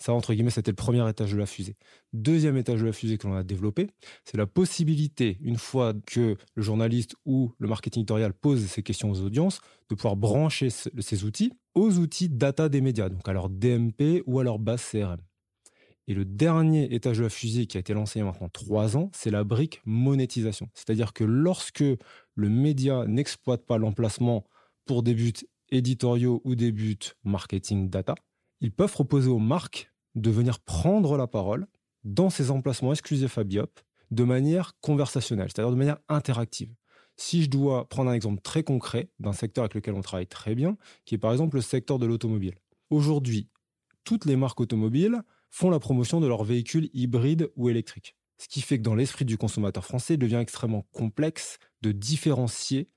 Ça, 0.00 0.14
entre 0.14 0.32
guillemets, 0.32 0.50
c'était 0.50 0.70
le 0.70 0.76
premier 0.76 1.06
étage 1.08 1.32
de 1.32 1.36
la 1.36 1.44
fusée. 1.44 1.76
Deuxième 2.14 2.56
étage 2.56 2.80
de 2.80 2.86
la 2.86 2.92
fusée 2.92 3.18
que 3.18 3.26
l'on 3.26 3.34
a 3.34 3.42
développé, 3.42 3.88
c'est 4.24 4.38
la 4.38 4.46
possibilité, 4.46 5.36
une 5.42 5.58
fois 5.58 5.92
que 6.06 6.36
le 6.54 6.62
journaliste 6.62 7.16
ou 7.26 7.52
le 7.58 7.68
marketing 7.68 8.00
éditorial 8.00 8.32
pose 8.32 8.64
ces 8.64 8.82
questions 8.82 9.10
aux 9.10 9.20
audiences, 9.20 9.60
de 9.90 9.94
pouvoir 9.94 10.16
brancher 10.16 10.70
ces 10.70 11.24
outils 11.24 11.52
aux 11.74 11.98
outils 11.98 12.30
data 12.30 12.68
des 12.68 12.80
médias, 12.80 13.10
donc 13.10 13.28
à 13.28 13.32
leur 13.34 13.50
DMP 13.50 14.22
ou 14.26 14.40
à 14.40 14.44
leur 14.44 14.58
base 14.58 14.82
CRM. 14.82 15.20
Et 16.08 16.14
le 16.14 16.24
dernier 16.24 16.92
étage 16.94 17.18
de 17.18 17.24
la 17.24 17.28
fusée 17.28 17.66
qui 17.66 17.76
a 17.76 17.80
été 17.80 17.92
lancé 17.92 18.18
il 18.18 18.22
y 18.22 18.22
a 18.22 18.24
maintenant 18.24 18.48
trois 18.48 18.96
ans, 18.96 19.10
c'est 19.14 19.30
la 19.30 19.44
brique 19.44 19.80
monétisation. 19.84 20.68
C'est-à-dire 20.74 21.12
que 21.12 21.24
lorsque 21.24 21.84
le 22.34 22.48
média 22.48 23.04
n'exploite 23.06 23.66
pas 23.66 23.78
l'emplacement 23.78 24.44
pour 24.86 25.02
des 25.02 25.14
buts 25.14 25.32
éditoriaux 25.68 26.40
ou 26.44 26.56
des 26.56 26.72
buts 26.72 26.98
marketing 27.22 27.90
data, 27.90 28.14
ils 28.60 28.72
peuvent 28.72 28.90
proposer 28.90 29.28
aux 29.28 29.38
marques 29.38 29.89
de 30.14 30.30
venir 30.30 30.60
prendre 30.60 31.16
la 31.16 31.26
parole 31.26 31.66
dans 32.04 32.30
ces 32.30 32.50
emplacements 32.50 32.92
exclusifs 32.92 33.38
à 33.38 33.44
Biop 33.44 33.80
de 34.10 34.24
manière 34.24 34.72
conversationnelle, 34.80 35.48
c'est-à-dire 35.48 35.70
de 35.70 35.76
manière 35.76 35.98
interactive. 36.08 36.74
Si 37.16 37.42
je 37.42 37.50
dois 37.50 37.88
prendre 37.88 38.10
un 38.10 38.14
exemple 38.14 38.40
très 38.40 38.64
concret 38.64 39.10
d'un 39.18 39.32
secteur 39.32 39.64
avec 39.64 39.74
lequel 39.74 39.94
on 39.94 40.00
travaille 40.00 40.26
très 40.26 40.54
bien, 40.54 40.76
qui 41.04 41.14
est 41.14 41.18
par 41.18 41.32
exemple 41.32 41.56
le 41.56 41.62
secteur 41.62 41.98
de 41.98 42.06
l'automobile. 42.06 42.54
Aujourd'hui, 42.88 43.48
toutes 44.04 44.24
les 44.24 44.36
marques 44.36 44.60
automobiles 44.60 45.22
font 45.50 45.70
la 45.70 45.78
promotion 45.78 46.20
de 46.20 46.26
leurs 46.26 46.44
véhicules 46.44 46.88
hybrides 46.94 47.50
ou 47.56 47.68
électriques. 47.68 48.16
Ce 48.38 48.48
qui 48.48 48.62
fait 48.62 48.78
que 48.78 48.82
dans 48.82 48.94
l'esprit 48.94 49.26
du 49.26 49.36
consommateur 49.36 49.84
français, 49.84 50.14
il 50.14 50.18
devient 50.18 50.36
extrêmement 50.36 50.86
complexe 50.92 51.58
de 51.82 51.92
différencier 51.92 52.88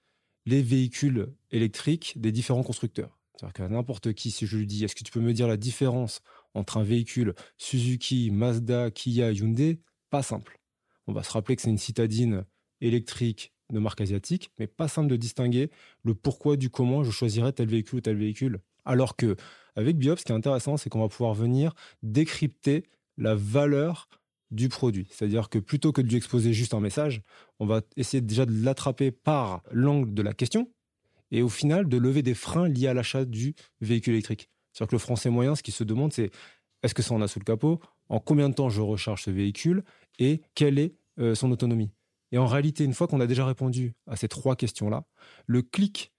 les 0.45 0.61
véhicules 0.61 1.33
électriques 1.51 2.13
des 2.15 2.31
différents 2.31 2.63
constructeurs. 2.63 3.19
C'est-à-dire 3.35 3.53
qu'à 3.53 3.67
n'importe 3.67 4.13
qui, 4.13 4.31
si 4.31 4.45
je 4.45 4.57
lui 4.57 4.65
dis, 4.65 4.85
est-ce 4.85 4.95
que 4.95 5.03
tu 5.03 5.11
peux 5.11 5.19
me 5.19 5.33
dire 5.33 5.47
la 5.47 5.57
différence 5.57 6.21
entre 6.53 6.77
un 6.77 6.83
véhicule 6.83 7.33
Suzuki, 7.57 8.31
Mazda, 8.31 8.91
Kia, 8.91 9.31
Hyundai 9.31 9.79
Pas 10.09 10.23
simple. 10.23 10.59
On 11.07 11.13
va 11.13 11.23
se 11.23 11.31
rappeler 11.31 11.55
que 11.55 11.61
c'est 11.61 11.69
une 11.69 11.77
citadine 11.77 12.45
électrique 12.81 13.53
de 13.71 13.79
marque 13.79 14.01
asiatique, 14.01 14.51
mais 14.59 14.67
pas 14.67 14.87
simple 14.87 15.09
de 15.09 15.15
distinguer 15.15 15.71
le 16.03 16.13
pourquoi 16.13 16.57
du 16.57 16.69
comment 16.69 17.03
je 17.03 17.11
choisirais 17.11 17.51
tel 17.53 17.67
véhicule 17.67 17.97
ou 17.97 18.01
tel 18.01 18.17
véhicule. 18.17 18.59
Alors 18.85 19.15
que 19.15 19.35
avec 19.75 19.97
Biop, 19.97 20.19
ce 20.19 20.25
qui 20.25 20.31
est 20.31 20.35
intéressant, 20.35 20.77
c'est 20.77 20.89
qu'on 20.89 21.01
va 21.01 21.07
pouvoir 21.07 21.33
venir 21.33 21.73
décrypter 22.03 22.83
la 23.17 23.35
valeur 23.35 24.07
du 24.51 24.69
produit. 24.69 25.07
C'est-à-dire 25.09 25.49
que 25.49 25.57
plutôt 25.57 25.91
que 25.91 26.01
de 26.01 26.07
lui 26.07 26.15
exposer 26.15 26.53
juste 26.53 26.73
un 26.73 26.79
message, 26.79 27.21
on 27.59 27.65
va 27.65 27.81
essayer 27.97 28.21
déjà 28.21 28.45
de 28.45 28.53
l'attraper 28.63 29.11
par 29.11 29.63
l'angle 29.71 30.13
de 30.13 30.21
la 30.21 30.33
question 30.33 30.71
et 31.31 31.41
au 31.41 31.49
final 31.49 31.89
de 31.89 31.97
lever 31.97 32.21
des 32.21 32.35
freins 32.35 32.67
liés 32.67 32.87
à 32.87 32.93
l'achat 32.93 33.25
du 33.25 33.55
véhicule 33.81 34.13
électrique. 34.13 34.49
C'est-à-dire 34.73 34.89
que 34.89 34.95
le 34.95 34.99
français 34.99 35.29
moyen, 35.29 35.55
ce 35.55 35.63
qui 35.63 35.71
se 35.71 35.83
demande, 35.83 36.11
c'est 36.13 36.31
est-ce 36.81 36.93
que 36.93 37.01
ça 37.01 37.13
en 37.13 37.21
a 37.21 37.27
sous 37.27 37.39
le 37.39 37.45
capot? 37.45 37.79
En 38.09 38.19
combien 38.19 38.49
de 38.49 38.55
temps 38.55 38.69
je 38.69 38.81
recharge 38.81 39.23
ce 39.23 39.31
véhicule? 39.31 39.83
Et 40.19 40.41
quelle 40.55 40.79
est 40.79 40.95
euh, 41.19 41.35
son 41.35 41.51
autonomie? 41.51 41.91
Et 42.31 42.37
en 42.37 42.47
réalité, 42.47 42.83
une 42.83 42.93
fois 42.93 43.07
qu'on 43.07 43.19
a 43.19 43.27
déjà 43.27 43.45
répondu 43.45 43.93
à 44.07 44.15
ces 44.15 44.27
trois 44.27 44.55
questions-là, 44.55 45.05
le 45.45 45.61
clic 45.61 46.11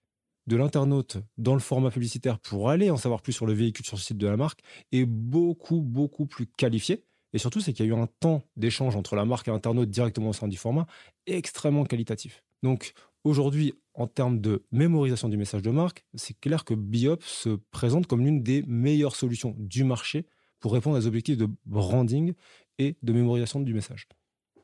de 0.46 0.56
l'internaute 0.56 1.18
dans 1.38 1.54
le 1.54 1.61
format 1.61 1.90
publicitaire 1.90 2.38
pour 2.38 2.70
aller 2.70 2.90
en 2.90 2.96
savoir 2.96 3.23
plus 3.23 3.32
sur 3.32 3.46
le 3.46 3.52
véhicule 3.52 3.84
sur 3.84 3.96
le 3.96 4.02
site 4.02 4.18
de 4.18 4.26
la 4.26 4.37
marque 4.37 4.61
est 4.92 5.06
beaucoup, 5.06 5.80
beaucoup 5.80 6.26
plus 6.26 6.46
qualifié. 6.46 7.04
Et 7.32 7.38
surtout, 7.38 7.61
c'est 7.61 7.73
qu'il 7.73 7.84
y 7.87 7.88
a 7.88 7.92
eu 7.92 7.99
un 7.99 8.06
temps 8.06 8.42
d'échange 8.56 8.94
entre 8.94 9.16
la 9.16 9.25
marque 9.25 9.49
et 9.49 9.50
l'internaute 9.50 9.90
directement 9.90 10.28
au 10.28 10.32
sein 10.32 10.46
du 10.46 10.56
format 10.56 10.87
extrêmement 11.26 11.84
qualitatif. 11.84 12.44
Donc 12.62 12.92
aujourd'hui, 13.25 13.75
en 13.94 14.06
termes 14.06 14.40
de 14.40 14.64
mémorisation 14.72 15.28
du 15.28 15.36
message 15.36 15.62
de 15.62 15.70
marque, 15.70 16.04
c'est 16.14 16.38
clair 16.38 16.64
que 16.64 16.74
Biop 16.74 17.22
se 17.22 17.50
présente 17.70 18.06
comme 18.06 18.24
l'une 18.24 18.42
des 18.42 18.62
meilleures 18.66 19.16
solutions 19.16 19.54
du 19.58 19.84
marché 19.84 20.26
pour 20.60 20.72
répondre 20.72 20.98
aux 20.98 21.06
objectifs 21.06 21.36
de 21.36 21.48
branding 21.64 22.34
et 22.78 22.96
de 23.02 23.12
mémorisation 23.12 23.60
du 23.60 23.72
message. 23.72 24.08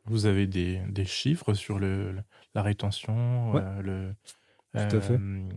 Vous 0.06 0.26
avez 0.26 0.46
des, 0.46 1.04
chiffres 1.04 1.54
sur 1.54 1.78
le, 1.78 2.16
la 2.54 2.62
rétention, 2.62 3.56
euh, 3.56 3.82
le, 3.82 4.14
Tout 4.72 4.96
à 4.96 5.00
fait. 5.00 5.14
Euh, 5.14 5.48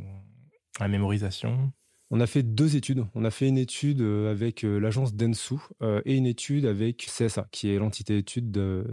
la 0.80 0.88
mémorisation? 0.88 1.72
On 2.16 2.20
a 2.20 2.28
fait 2.28 2.44
deux 2.44 2.76
études. 2.76 3.08
On 3.16 3.26
a 3.26 3.32
fait 3.32 3.48
une 3.48 3.58
étude 3.58 4.02
euh, 4.02 4.30
avec 4.30 4.64
euh, 4.64 4.78
l'agence 4.78 5.16
Densu 5.16 5.56
euh, 5.82 6.00
et 6.06 6.16
une 6.16 6.28
étude 6.28 6.68
avec 6.68 7.08
CSA, 7.08 7.48
qui 7.52 7.72
est 7.72 7.80
l'entité 7.80 8.20
étude 8.20 8.52
de, 8.52 8.86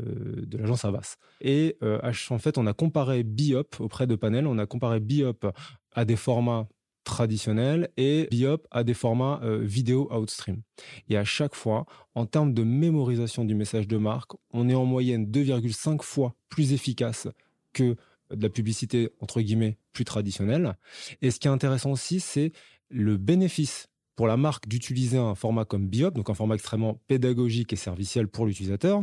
l'agence 0.51 0.87
Avas. 0.87 1.17
Et 1.43 1.77
en 1.83 2.39
fait, 2.39 2.57
on 2.57 2.67
a 2.67 2.73
comparé 2.73 3.23
Biop 3.23 3.79
auprès 3.79 4.07
de 4.07 4.15
Panel. 4.15 4.47
On 4.47 4.57
a 4.57 4.65
comparé 4.65 5.01
Biop 5.01 5.47
à 5.93 6.07
des 6.07 6.17
formats 6.17 6.67
traditionnels 7.05 7.91
et 7.99 8.27
Biop 8.31 8.67
à 8.71 8.85
des 8.85 8.95
formats 8.95 9.43
vidéo 9.61 10.09
outstream. 10.11 10.63
Et 11.11 11.19
à 11.19 11.25
chaque 11.25 11.55
fois, 11.55 11.85
en 12.15 12.25
termes 12.25 12.55
de 12.55 12.63
mémorisation 12.63 13.45
du 13.45 13.55
message 13.55 13.87
de 13.87 13.99
marque, 13.99 14.31
on 14.51 14.67
est 14.71 14.75
en 14.75 14.87
moyenne 14.87 15.27
2,5 15.27 16.03
fois 16.03 16.35
plus 16.49 16.73
efficace 16.73 17.29
que 17.75 17.97
de 18.35 18.43
la 18.43 18.49
publicité 18.49 19.11
entre 19.21 19.43
guillemets 19.43 19.77
plus 19.93 20.05
traditionnelle. 20.07 20.77
Et 21.21 21.31
ce 21.31 21.39
qui 21.39 21.49
est 21.49 21.51
intéressant 21.51 21.91
aussi, 21.91 22.21
c'est 22.21 22.53
le 22.91 23.17
bénéfice 23.17 23.89
pour 24.17 24.27
la 24.27 24.37
marque 24.37 24.69
d'utiliser 24.69 25.17
un 25.17 25.35
format 25.35 25.65
comme 25.65 25.89
Biop, 25.89 26.15
donc 26.15 26.29
un 26.29 26.35
format 26.35 26.55
extrêmement 26.55 27.01
pédagogique 27.07 27.73
et 27.73 27.77
serviciel 27.77 28.29
pour 28.29 28.45
l'utilisateur, 28.45 29.03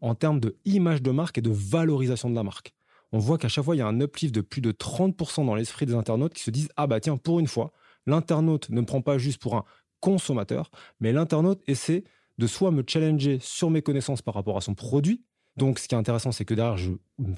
en 0.00 0.14
termes 0.14 0.38
de 0.38 0.56
image 0.64 1.02
de 1.02 1.10
marque 1.10 1.38
et 1.38 1.42
de 1.42 1.50
valorisation 1.50 2.30
de 2.30 2.36
la 2.36 2.44
marque. 2.44 2.72
On 3.10 3.18
voit 3.18 3.38
qu'à 3.38 3.48
chaque 3.48 3.64
fois, 3.64 3.74
il 3.74 3.80
y 3.80 3.82
a 3.82 3.86
un 3.86 4.00
uplift 4.00 4.34
de 4.34 4.40
plus 4.40 4.60
de 4.60 4.72
30% 4.72 5.44
dans 5.46 5.54
l'esprit 5.54 5.84
des 5.84 5.94
internautes 5.94 6.32
qui 6.32 6.42
se 6.42 6.50
disent 6.50 6.68
Ah 6.76 6.86
bah 6.86 7.00
tiens, 7.00 7.16
pour 7.16 7.40
une 7.40 7.48
fois, 7.48 7.72
l'internaute 8.06 8.70
ne 8.70 8.80
me 8.80 8.86
prend 8.86 9.02
pas 9.02 9.18
juste 9.18 9.40
pour 9.40 9.56
un 9.56 9.64
consommateur, 10.00 10.70
mais 11.00 11.12
l'internaute 11.12 11.60
essaie 11.66 12.04
de 12.38 12.46
soit 12.46 12.70
me 12.70 12.82
challenger 12.86 13.38
sur 13.40 13.68
mes 13.68 13.82
connaissances 13.82 14.22
par 14.22 14.34
rapport 14.34 14.56
à 14.56 14.60
son 14.60 14.74
produit. 14.74 15.22
Donc, 15.56 15.78
ce 15.78 15.88
qui 15.88 15.94
est 15.94 15.98
intéressant, 15.98 16.32
c'est 16.32 16.44
que 16.44 16.54
derrière, 16.54 16.78
je 16.78 16.92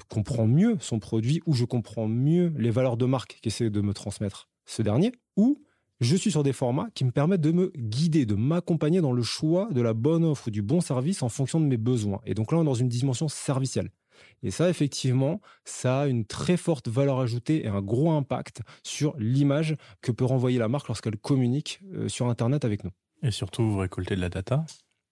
comprends 0.09 0.47
mieux 0.47 0.77
son 0.79 0.99
produit 0.99 1.41
ou 1.45 1.53
je 1.53 1.65
comprends 1.65 2.07
mieux 2.07 2.53
les 2.57 2.71
valeurs 2.71 2.95
de 2.95 3.05
marque 3.05 3.39
qu'essaie 3.41 3.69
de 3.69 3.81
me 3.81 3.93
transmettre 3.93 4.47
ce 4.65 4.81
dernier, 4.81 5.11
ou 5.35 5.61
je 6.01 6.15
suis 6.15 6.31
sur 6.31 6.43
des 6.43 6.53
formats 6.53 6.89
qui 6.93 7.05
me 7.05 7.11
permettent 7.11 7.41
de 7.41 7.51
me 7.51 7.71
guider, 7.77 8.25
de 8.25 8.35
m'accompagner 8.35 9.01
dans 9.01 9.13
le 9.13 9.23
choix 9.23 9.69
de 9.71 9.81
la 9.81 9.93
bonne 9.93 10.23
offre 10.23 10.47
ou 10.47 10.51
du 10.51 10.61
bon 10.61 10.81
service 10.81 11.23
en 11.23 11.29
fonction 11.29 11.59
de 11.59 11.65
mes 11.65 11.77
besoins. 11.77 12.19
Et 12.25 12.33
donc 12.33 12.51
là, 12.51 12.57
on 12.57 12.61
est 12.61 12.65
dans 12.65 12.73
une 12.73 12.89
dimension 12.89 13.27
servicielle. 13.27 13.89
Et 14.43 14.51
ça, 14.51 14.69
effectivement, 14.69 15.41
ça 15.63 16.01
a 16.01 16.07
une 16.07 16.25
très 16.25 16.57
forte 16.57 16.87
valeur 16.87 17.19
ajoutée 17.19 17.65
et 17.65 17.67
un 17.67 17.81
gros 17.81 18.11
impact 18.11 18.61
sur 18.83 19.15
l'image 19.17 19.75
que 20.01 20.11
peut 20.11 20.25
renvoyer 20.25 20.59
la 20.59 20.67
marque 20.67 20.87
lorsqu'elle 20.87 21.17
communique 21.17 21.79
euh, 21.93 22.07
sur 22.07 22.27
Internet 22.27 22.65
avec 22.65 22.83
nous. 22.83 22.91
Et 23.23 23.31
surtout, 23.31 23.69
vous 23.69 23.77
récoltez 23.77 24.15
de 24.15 24.21
la 24.21 24.29
data. 24.29 24.65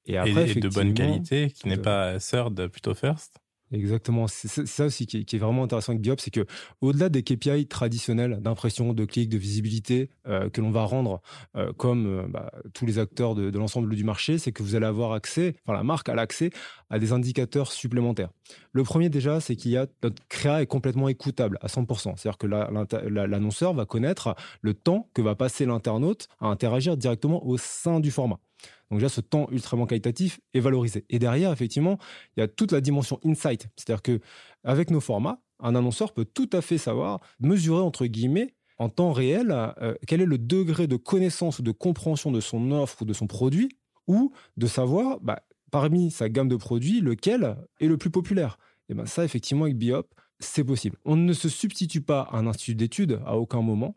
Et, 0.06 0.18
après, 0.18 0.52
et 0.52 0.56
de 0.56 0.70
bonne 0.70 0.94
qualité, 0.94 1.50
qui 1.50 1.68
n'est 1.68 1.78
pas 1.78 2.20
third, 2.20 2.68
plutôt 2.68 2.94
first. 2.94 3.40
Exactement. 3.74 4.28
C'est 4.28 4.68
ça 4.68 4.86
aussi 4.86 5.08
qui 5.08 5.18
est, 5.18 5.38
vraiment 5.40 5.64
intéressant 5.64 5.94
avec 5.94 6.02
Biop, 6.02 6.20
c'est 6.20 6.30
que 6.30 6.46
au-delà 6.82 7.10
des 7.10 7.24
KPI 7.24 7.66
traditionnels 7.66 8.40
d'impression, 8.40 8.94
de 8.94 9.04
clic, 9.04 9.30
de 9.30 9.38
visibilité 9.38 10.12
euh, 10.28 10.48
que 10.50 10.62
l'on 10.62 10.70
va 10.70 10.84
rendre 10.84 11.22
euh, 11.56 11.74
comme 11.74 12.06
euh, 12.06 12.28
bah, 12.28 12.52
tous 12.76 12.86
les 12.86 13.00
acteurs 13.00 13.34
de, 13.34 13.58
l'ensemble 13.58 13.96
du 13.96 14.04
marché, 14.04 14.38
c'est 14.38 14.52
que 14.52 14.62
vous 14.62 14.76
allez 14.76 14.86
avoir 14.86 15.14
accès, 15.14 15.56
enfin 15.66 15.76
la 15.76 15.84
marque 15.84 16.08
a 16.08 16.14
l'accès 16.14 16.52
à 16.92 17.00
des 17.00 17.14
indicateurs 17.14 17.72
supplémentaires. 17.72 18.30
Le 18.74 18.84
premier 18.84 19.10
déjà, 19.10 19.40
c'est 19.40 19.56
qu'il 19.56 19.72
y 19.72 19.78
a 19.78 19.88
notre 20.04 20.22
créa 20.30 20.62
est 20.62 20.68
complètement 20.68 21.10
écoutable 21.10 21.58
à 21.62 21.68
100%. 21.68 22.16
C'est-à-dire 22.16 22.38
que 22.38 22.46
l'annonceur 22.46 23.74
va 23.74 23.86
connaître 23.86 24.36
le 24.62 24.76
temps 24.76 25.10
que 25.16 25.24
va 25.24 25.34
passer 25.34 25.66
l'internaute 25.66 26.28
à 26.40 26.48
interagir 26.48 26.96
directement 26.96 27.44
au 27.44 27.58
sein 27.58 28.00
du 28.00 28.12
format. 28.12 28.40
Donc 28.90 29.00
déjà, 29.00 29.10
ce 29.10 29.22
temps 29.22 29.48
ultrament 29.52 29.86
qualitatif 29.86 30.40
est 30.54 30.60
valorisé. 30.60 31.06
Et 31.10 31.20
derrière, 31.20 31.52
effectivement, 31.52 31.98
il 32.36 32.42
y 32.42 32.44
a 32.44 32.48
toute 32.48 32.72
la 32.72 32.82
dimension 32.82 33.20
insight. 33.26 33.68
C'est-à-dire 33.76 34.02
que 34.02 34.20
avec 34.64 34.92
nos 34.92 35.02
formats, 35.02 35.42
un 35.60 35.76
annonceur 35.76 36.14
peut 36.14 36.26
tout 36.26 36.50
à 36.54 36.62
fait 36.62 36.78
savoir 36.78 37.20
mesurer, 37.40 37.82
entre 37.82 38.06
guillemets, 38.06 38.54
en 38.78 38.90
temps 38.90 39.14
réel, 39.14 39.52
euh, 39.52 39.96
quel 40.08 40.22
est 40.22 40.26
le 40.26 40.38
degré 40.38 40.88
de 40.88 40.96
connaissance 40.96 41.60
ou 41.60 41.64
de 41.64 41.72
compréhension 41.72 42.32
de 42.32 42.40
son 42.40 42.72
offre 42.72 43.02
ou 43.02 43.06
de 43.06 43.14
son 43.14 43.28
produit, 43.28 43.70
ou 44.08 44.34
de 44.58 44.68
savoir, 44.68 45.20
bah, 45.22 45.44
parmi 45.72 46.12
sa 46.12 46.30
gamme 46.30 46.50
de 46.50 46.56
produits, 46.56 47.02
lequel 47.02 47.58
est 47.80 47.88
le 47.88 47.98
plus 47.98 48.10
populaire. 48.10 48.58
Et 48.90 48.94
bien 48.94 49.06
ça, 49.06 49.24
effectivement, 49.24 49.66
avec 49.66 49.78
Biop, 49.78 50.14
c'est 50.40 50.64
possible. 50.64 50.98
On 51.06 51.16
ne 51.16 51.34
se 51.34 51.50
substitue 51.50 52.02
pas 52.02 52.22
à 52.22 52.38
un 52.38 52.48
institut 52.48 52.76
d'études 52.76 53.22
à 53.26 53.38
aucun 53.38 53.62
moment, 53.62 53.96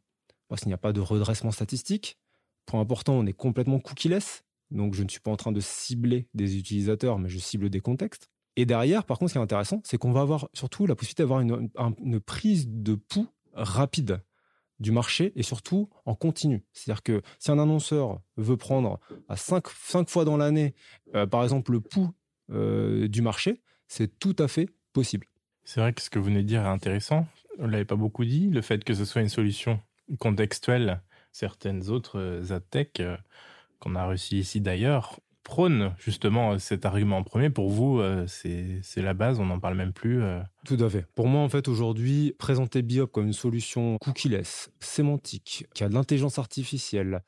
parce 0.49 0.62
qu'il 0.62 0.68
n'y 0.68 0.75
a 0.75 0.78
pas 0.78 0.92
de 0.92 1.00
redressement 1.00 1.50
statistique. 1.50 2.18
Point 2.66 2.80
important, 2.80 3.14
on 3.14 3.26
est 3.26 3.32
complètement 3.32 3.80
cookie-less. 3.80 4.44
Donc, 4.70 4.94
je 4.94 5.02
ne 5.02 5.08
suis 5.08 5.20
pas 5.20 5.30
en 5.30 5.37
train 5.37 5.52
de 5.52 5.61
cibler 5.61 6.28
des 6.35 6.58
utilisateurs, 6.58 7.18
mais 7.18 7.28
je 7.28 7.38
cible 7.38 7.70
des 7.70 7.80
contextes. 7.80 8.30
Et 8.56 8.64
derrière, 8.64 9.04
par 9.04 9.18
contre, 9.18 9.30
ce 9.30 9.35
qui 9.35 9.38
est 9.38 9.42
intéressant, 9.42 9.80
c'est 9.85 9.99
qu'on 9.99 10.12
va 10.12 10.23
avoir 10.23 10.49
surtout 10.54 10.87
la 10.87 10.94
possibilité 10.94 11.23
d'avoir 11.23 11.40
une, 11.40 12.20
prise 12.20 12.68
de 12.68 12.94
pouls 12.94 13.28
rapide 13.52 14.23
du 14.80 14.92
marché 14.92 15.32
et 15.37 15.42
surtout 15.42 15.88
en 16.04 16.14
continu. 16.14 16.64
C'est-à-dire 16.73 17.02
que 17.02 17.23
si 17.38 17.50
un 17.50 17.58
annonceur 17.58 18.20
veut 18.37 18.56
prendre 18.56 18.99
à 19.28 19.37
5, 19.37 19.68
fois 20.08 20.25
dans 20.25 20.37
l'année, 20.37 20.75
euh, 21.14 21.26
par 21.26 21.42
exemple, 21.42 21.73
le 21.73 21.80
pouls 21.80 22.11
euh, 22.50 23.08
du 23.08 23.23
marché, 23.23 23.62
c'est 23.88 24.18
tout 24.18 24.37
à 24.38 24.49
fait 24.49 24.68
possible. 24.92 25.26
C'est 25.64 25.80
vrai 25.80 25.92
que 25.92 26.02
ce 26.02 26.11
que 26.11 26.18
vous 26.18 26.26
venez 26.26 26.42
de 26.42 26.49
dire 26.49 26.62
est 26.62 26.68
intéressant. 26.68 27.26
On 27.58 27.66
ne 27.66 27.73
l'avait 27.73 27.85
pas 27.85 27.96
beaucoup 27.96 28.25
dit. 28.25 28.49
Le 28.50 28.62
fait 28.62 28.85
que 28.85 28.94
ce 28.94 29.04
soit 29.04 29.23
une 29.23 29.28
solution 29.28 29.80
contextuelle, 30.18 31.02
certaines 31.32 31.88
autres 31.90 32.18
euh, 32.18 32.54
ad 32.54 32.62
tech 32.70 32.88
qu'on 33.78 33.95
a 33.95 34.06
réussi 34.06 34.38
ici 34.38 34.61
d'ailleurs, 34.61 35.21
prône 35.47 35.95
justement 35.99 36.59
cet 36.59 36.85
argument 36.85 37.23
premier. 37.23 37.50
Pour 37.50 37.71
vous, 37.71 38.00
euh, 38.00 38.26
c'est 38.26 38.83
la 38.97 39.14
base, 39.14 39.38
on 39.38 39.47
n'en 39.47 39.61
parle 39.61 39.76
même 39.76 39.92
plus. 39.92 40.21
Euh. 40.23 40.40
Tout 40.66 40.76
à 40.80 40.90
fait. 40.90 41.06
Pour 41.14 41.28
moi, 41.28 41.40
en 41.40 41.49
fait, 41.49 41.68
aujourd'hui, 41.68 42.35
présenter 42.37 42.83
Biop 42.83 43.12
comme 43.12 43.28
une 43.28 43.33
solution 43.33 43.97
cookie-less, 44.00 44.71
sémantique, 44.80 45.66
qui 45.73 45.85
a 45.85 45.88
de 45.88 45.95
l'intelligence 45.95 46.40
artificielle, 46.40 47.23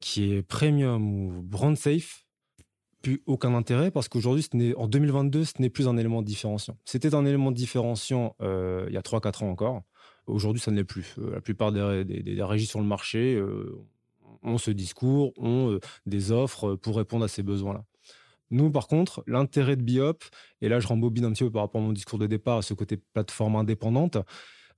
qui 0.00 0.32
est 0.32 0.42
premium 0.42 1.12
ou 1.12 1.42
brand 1.42 1.76
safe, 1.76 2.24
plus 3.02 3.22
aucun 3.26 3.54
intérêt 3.54 3.90
parce 3.90 4.08
qu'aujourd'hui, 4.08 4.48
en 4.76 4.88
2022, 4.88 5.44
ce 5.44 5.52
n'est 5.58 5.70
plus 5.70 5.88
un 5.88 5.96
élément 5.98 6.22
différenciant. 6.22 6.76
C'était 6.86 7.14
un 7.14 7.26
élément 7.26 7.52
différenciant 7.52 8.34
euh, 8.40 8.86
il 8.88 8.94
y 8.94 8.96
a 8.96 9.02
3-4 9.02 9.44
ans 9.44 9.50
encore. 9.50 9.82
Aujourd'hui, 10.26 10.60
ça 10.60 10.70
ne 10.70 10.76
l'est 10.76 10.84
plus. 10.84 11.14
la 11.18 11.40
plupart 11.40 11.70
des, 11.70 12.04
des, 12.04 12.42
régies 12.42 12.66
sur 12.66 12.80
le 12.80 12.86
marché 12.86 13.40
ont 14.48 14.58
ce 14.58 14.70
discours, 14.70 15.32
ont 15.36 15.72
euh, 15.72 15.80
des 16.06 16.32
offres 16.32 16.74
pour 16.74 16.96
répondre 16.96 17.24
à 17.24 17.28
ces 17.28 17.42
besoins-là. 17.42 17.84
Nous, 18.50 18.70
par 18.70 18.86
contre, 18.88 19.22
l'intérêt 19.26 19.76
de 19.76 19.82
Biop, 19.82 20.24
et 20.62 20.68
là 20.68 20.80
je 20.80 20.86
rembobine 20.86 21.24
un 21.24 21.32
petit 21.32 21.44
peu 21.44 21.50
par 21.50 21.62
rapport 21.62 21.82
à 21.82 21.84
mon 21.84 21.92
discours 21.92 22.18
de 22.18 22.26
départ, 22.26 22.58
à 22.58 22.62
ce 22.62 22.74
côté 22.74 22.96
plateforme 22.96 23.56
indépendante, 23.56 24.16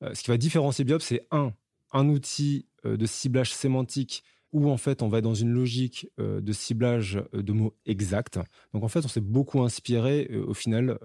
euh, 0.02 0.12
ce 0.14 0.22
qui 0.22 0.30
va 0.30 0.36
différencier 0.36 0.84
Biop, 0.84 1.02
c'est 1.02 1.26
un, 1.30 1.52
un 1.92 2.08
outil 2.08 2.66
euh, 2.84 2.96
de 2.96 3.06
ciblage 3.06 3.52
sémantique 3.54 4.24
où 4.52 4.68
en 4.68 4.76
fait 4.76 5.02
on 5.02 5.08
va 5.08 5.20
dans 5.20 5.34
une 5.34 5.52
logique 5.52 6.08
de 6.18 6.52
ciblage 6.52 7.22
de 7.32 7.52
mots 7.52 7.72
exacts. 7.86 8.40
Donc 8.74 8.82
en 8.82 8.88
fait 8.88 9.04
on 9.04 9.08
s'est 9.08 9.20
beaucoup 9.20 9.62
inspiré 9.62 10.28
au 10.44 10.54
final 10.54 10.98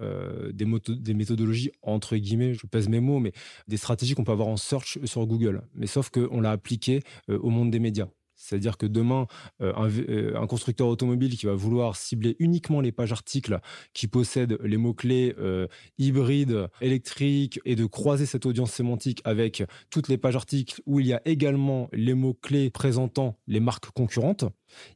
des, 0.52 0.66
des, 0.66 1.14
méthodologies 1.14 1.70
entre 1.84 2.18
guillemets, 2.18 2.56
je 2.56 2.66
pèse 2.66 2.90
mes 2.90 3.00
mots, 3.00 3.20
mais 3.20 3.34
des 3.68 3.78
stratégies 3.78 4.16
qu'on 4.16 4.24
peut 4.24 4.32
avoir 4.32 4.48
en 4.48 4.58
search 4.58 4.98
sur 5.06 5.28
Google. 5.28 5.62
Mais 5.76 5.86
sauf 5.86 6.10
qu'on 6.10 6.42
l'a 6.42 6.50
appliqué 6.50 7.04
au 7.28 7.52
monde 7.52 7.70
des 7.70 7.78
médias. 7.78 8.08
C'est-à-dire 8.36 8.78
que 8.78 8.86
demain, 8.86 9.28
euh, 9.62 9.74
euh, 10.10 10.36
un, 10.38 10.48
constructeur 10.48 10.88
automobile 10.88 11.38
qui 11.38 11.46
va 11.46 11.54
vouloir 11.54 11.96
cibler 11.96 12.36
uniquement 12.40 12.82
les 12.82 12.92
pages 12.92 13.12
articles 13.12 13.60
qui 13.94 14.08
possèdent 14.08 14.58
les 14.64 14.78
mots-clés 14.78 15.36
euh, 15.40 15.68
hybrides, 15.98 16.68
électriques, 16.82 17.60
et 17.66 17.76
de 17.76 17.86
croiser 17.86 18.26
cette 18.26 18.46
audience 18.46 18.72
sémantique 18.72 19.22
avec 19.24 19.64
toutes 19.90 20.10
les 20.10 20.18
pages 20.18 20.36
articles 20.36 20.82
où 20.86 21.00
il 21.00 21.08
y 21.08 21.14
a 21.14 21.22
également 21.26 21.90
les 21.94 22.14
mots-clés 22.14 22.70
présentant 22.70 23.38
les 23.48 23.60
marques 23.60 23.90
concurrentes, 23.92 24.46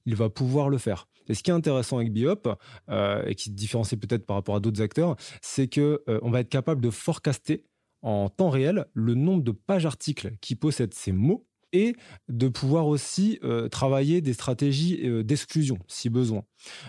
il 0.05 0.15
va 0.15 0.29
pouvoir 0.29 0.69
le 0.69 0.77
faire. 0.77 1.07
Et 1.27 1.33
ce 1.33 1.43
qui 1.43 1.51
est 1.51 1.53
intéressant 1.53 1.97
avec 1.97 2.11
Biop, 2.11 2.49
et 2.89 3.35
qui 3.35 3.49
se 3.49 3.53
différencie 3.53 3.99
peut-être 3.99 4.25
par 4.25 4.35
rapport 4.35 4.55
à 4.55 4.59
d'autres 4.59 4.81
acteurs, 4.81 5.15
c'est 5.41 5.67
que 5.67 6.03
on 6.23 6.31
va 6.31 6.39
être 6.39 6.49
capable 6.49 6.81
de 6.81 6.89
forecaster 6.89 7.65
en 8.01 8.29
temps 8.29 8.49
réel 8.49 8.85
le 8.93 9.13
nombre 9.13 9.43
de 9.43 9.51
pages 9.51 9.85
articles 9.85 10.31
qui 10.41 10.55
possèdent 10.55 10.93
ces 10.93 11.11
mots 11.11 11.45
et 11.73 11.95
de 12.27 12.47
pouvoir 12.47 12.87
aussi 12.87 13.39
euh, 13.43 13.69
travailler 13.69 14.21
des 14.21 14.33
stratégies 14.33 14.99
euh, 15.03 15.23
d'exclusion 15.23 15.77
si 15.87 16.09
besoin. 16.09 16.43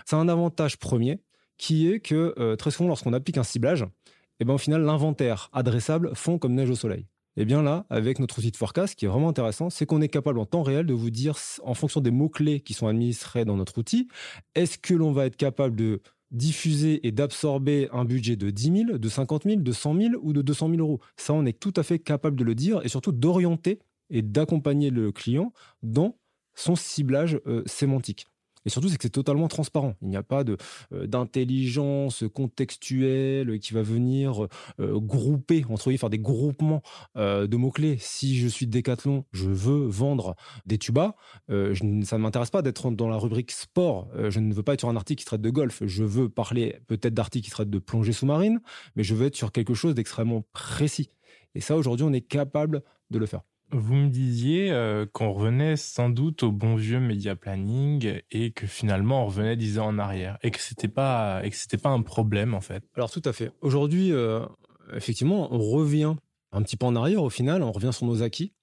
C'est 0.05 0.15
un 0.15 0.27
avantage 0.27 0.77
premier 0.77 1.21
qui 1.57 1.87
est 1.87 1.99
que 1.99 2.33
euh, 2.39 2.55
très 2.55 2.71
souvent 2.71 2.89
lorsqu'on 2.89 3.13
applique 3.13 3.37
un 3.37 3.43
ciblage, 3.43 3.83
et 3.83 4.43
eh 4.43 4.45
ben, 4.45 4.55
au 4.55 4.57
final 4.57 4.81
l'inventaire 4.81 5.49
adressable 5.53 6.11
fond 6.15 6.39
comme 6.39 6.55
neige 6.55 6.69
au 6.71 6.75
soleil. 6.75 7.05
Et 7.37 7.43
eh 7.43 7.45
bien 7.45 7.61
là, 7.61 7.85
avec 7.89 8.19
notre 8.19 8.39
outil 8.39 8.51
de 8.51 8.57
forecast, 8.57 8.95
qui 8.95 9.05
est 9.05 9.07
vraiment 9.07 9.29
intéressant, 9.29 9.69
c'est 9.69 9.85
qu'on 9.85 10.01
est 10.01 10.09
capable 10.09 10.37
en 10.37 10.45
temps 10.45 10.63
réel 10.63 10.85
de 10.85 10.93
vous 10.93 11.11
dire, 11.11 11.37
en 11.63 11.73
fonction 11.73 12.01
des 12.01 12.11
mots-clés 12.11 12.59
qui 12.59 12.73
sont 12.73 12.87
administrés 12.87 13.45
dans 13.45 13.55
notre 13.55 13.77
outil, 13.77 14.09
est-ce 14.53 14.77
que 14.77 14.93
l'on 14.93 15.13
va 15.13 15.27
être 15.27 15.37
capable 15.37 15.77
de 15.77 16.01
diffuser 16.31 17.07
et 17.07 17.13
d'absorber 17.13 17.87
un 17.93 18.03
budget 18.03 18.35
de 18.35 18.49
10 18.49 18.85
000, 18.87 18.97
de 18.97 19.09
50 19.09 19.43
000, 19.43 19.61
de 19.61 19.71
100 19.71 19.95
000 19.95 20.09
ou 20.21 20.33
de 20.33 20.41
200 20.41 20.71
000 20.71 20.81
euros? 20.81 20.99
Ça, 21.15 21.33
on 21.33 21.45
est 21.45 21.57
tout 21.57 21.73
à 21.77 21.83
fait 21.83 21.99
capable 21.99 22.35
de 22.35 22.43
le 22.43 22.53
dire 22.53 22.81
et 22.83 22.89
surtout 22.89 23.13
d'orienter 23.13 23.79
et 24.11 24.21
d'accompagner 24.21 24.89
le 24.91 25.11
client 25.11 25.53
dans 25.81 26.17
son 26.53 26.75
ciblage 26.75 27.39
euh, 27.47 27.63
sémantique. 27.65 28.27
Et 28.63 28.69
surtout, 28.69 28.89
c'est 28.89 28.97
que 28.97 29.03
c'est 29.03 29.09
totalement 29.09 29.47
transparent. 29.47 29.95
Il 30.03 30.09
n'y 30.09 30.17
a 30.17 30.21
pas 30.21 30.43
euh, 30.43 31.07
d'intelligence 31.07 32.23
contextuelle 32.31 33.57
qui 33.59 33.73
va 33.73 33.81
venir 33.81 34.45
euh, 34.79 34.99
grouper, 34.99 35.65
entre 35.67 35.85
guillemets, 35.85 35.97
faire 35.97 36.11
des 36.11 36.19
groupements 36.19 36.83
de 37.15 37.55
mots-clés. 37.55 37.97
Si 37.99 38.37
je 38.37 38.47
suis 38.47 38.67
Decathlon, 38.67 39.25
je 39.31 39.47
veux 39.47 39.87
vendre 39.87 40.35
des 40.67 40.77
tubas, 40.77 41.15
ça 41.49 41.55
ne 41.55 42.17
m'intéresse 42.17 42.51
pas 42.51 42.61
d'être 42.61 42.91
dans 42.91 43.07
la 43.07 43.17
rubrique 43.17 43.49
sport. 43.49 44.09
je 44.29 44.39
ne 44.39 44.53
veux 44.53 44.61
pas 44.61 44.73
être 44.75 44.81
sur 44.81 44.89
un 44.89 44.95
article 44.95 45.21
qui 45.21 45.25
traite 45.25 45.41
de 45.41 45.49
golf. 45.49 45.81
Je 45.83 46.03
veux 46.03 46.29
parler 46.29 46.79
peut-être 46.85 47.15
d'articles 47.15 47.45
qui 47.45 47.51
traitent 47.51 47.71
de 47.71 47.79
plongée 47.79 48.13
sous-marine, 48.13 48.59
mais 48.95 49.03
je 49.03 49.15
veux 49.15 49.25
être 49.25 49.35
sur 49.35 49.51
quelque 49.51 49.73
chose 49.73 49.95
d'extrêmement 49.95 50.43
précis. 50.53 51.09
Et 51.55 51.61
ça, 51.61 51.75
aujourd'hui, 51.77 52.05
on 52.05 52.13
est 52.13 52.21
capable 52.21 52.83
de 53.09 53.17
le 53.17 53.25
faire. 53.25 53.41
Vous 53.73 53.95
me 53.95 54.09
disiez 54.09 54.71
euh, 54.71 55.05
qu'on 55.11 55.31
revenait 55.31 55.77
sans 55.77 56.09
doute 56.09 56.43
au 56.43 56.51
bon 56.51 56.75
vieux 56.75 56.99
média 56.99 57.35
planning 57.37 58.19
et 58.29 58.51
que 58.51 58.67
finalement 58.67 59.23
on 59.23 59.27
revenait 59.27 59.55
dix 59.55 59.79
ans 59.79 59.87
en 59.87 59.97
arrière 59.97 60.37
et 60.43 60.51
que 60.51 60.59
c'était 60.59 60.89
pas 60.89 61.41
que 61.41 61.55
c'était 61.55 61.77
pas 61.77 61.89
un 61.89 62.01
problème 62.01 62.53
en 62.53 62.59
fait. 62.59 62.83
Alors 62.95 63.09
tout 63.09 63.21
à 63.23 63.31
fait. 63.31 63.51
Aujourd'hui, 63.61 64.11
euh, 64.11 64.45
effectivement, 64.93 65.53
on 65.53 65.59
revient 65.59 66.15
un 66.51 66.61
petit 66.63 66.75
peu 66.75 66.85
en 66.85 66.97
arrière 66.97 67.23
au 67.23 67.29
final, 67.29 67.63
on 67.63 67.71
revient 67.71 67.93
sur 67.93 68.05
nos 68.05 68.23
acquis. 68.23 68.53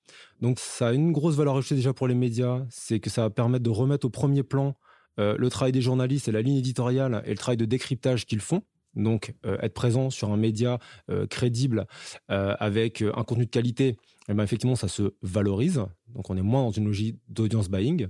Donc 0.42 0.58
ça 0.58 0.88
a 0.88 0.92
une 0.92 1.12
grosse 1.12 1.36
valeur 1.36 1.56
ajoutée 1.56 1.76
déjà 1.76 1.94
pour 1.94 2.06
les 2.06 2.14
médias, 2.14 2.66
c'est 2.68 3.00
que 3.00 3.08
ça 3.08 3.22
va 3.22 3.30
permettre 3.30 3.64
de 3.64 3.70
remettre 3.70 4.06
au 4.06 4.10
premier 4.10 4.42
plan 4.42 4.74
euh, 5.18 5.36
le 5.38 5.48
travail 5.48 5.72
des 5.72 5.80
journalistes 5.80 6.28
et 6.28 6.32
la 6.32 6.42
ligne 6.42 6.56
éditoriale 6.56 7.22
et 7.24 7.30
le 7.30 7.36
travail 7.36 7.56
de 7.56 7.64
décryptage 7.64 8.26
qu'ils 8.26 8.40
font. 8.40 8.62
Donc 8.94 9.34
être 9.44 9.74
présent 9.74 10.10
sur 10.10 10.30
un 10.30 10.36
média 10.36 10.78
crédible 11.30 11.86
avec 12.28 13.02
un 13.02 13.22
contenu 13.24 13.46
de 13.46 13.50
qualité 13.50 13.96
eh 14.28 14.34
ben, 14.34 14.44
effectivement, 14.44 14.76
ça 14.76 14.88
se 14.88 15.14
valorise. 15.22 15.82
Donc, 16.08 16.28
on 16.30 16.36
est 16.36 16.42
moins 16.42 16.62
dans 16.62 16.70
une 16.70 16.86
logique 16.86 17.16
d'audience 17.28 17.70
buying. 17.70 18.08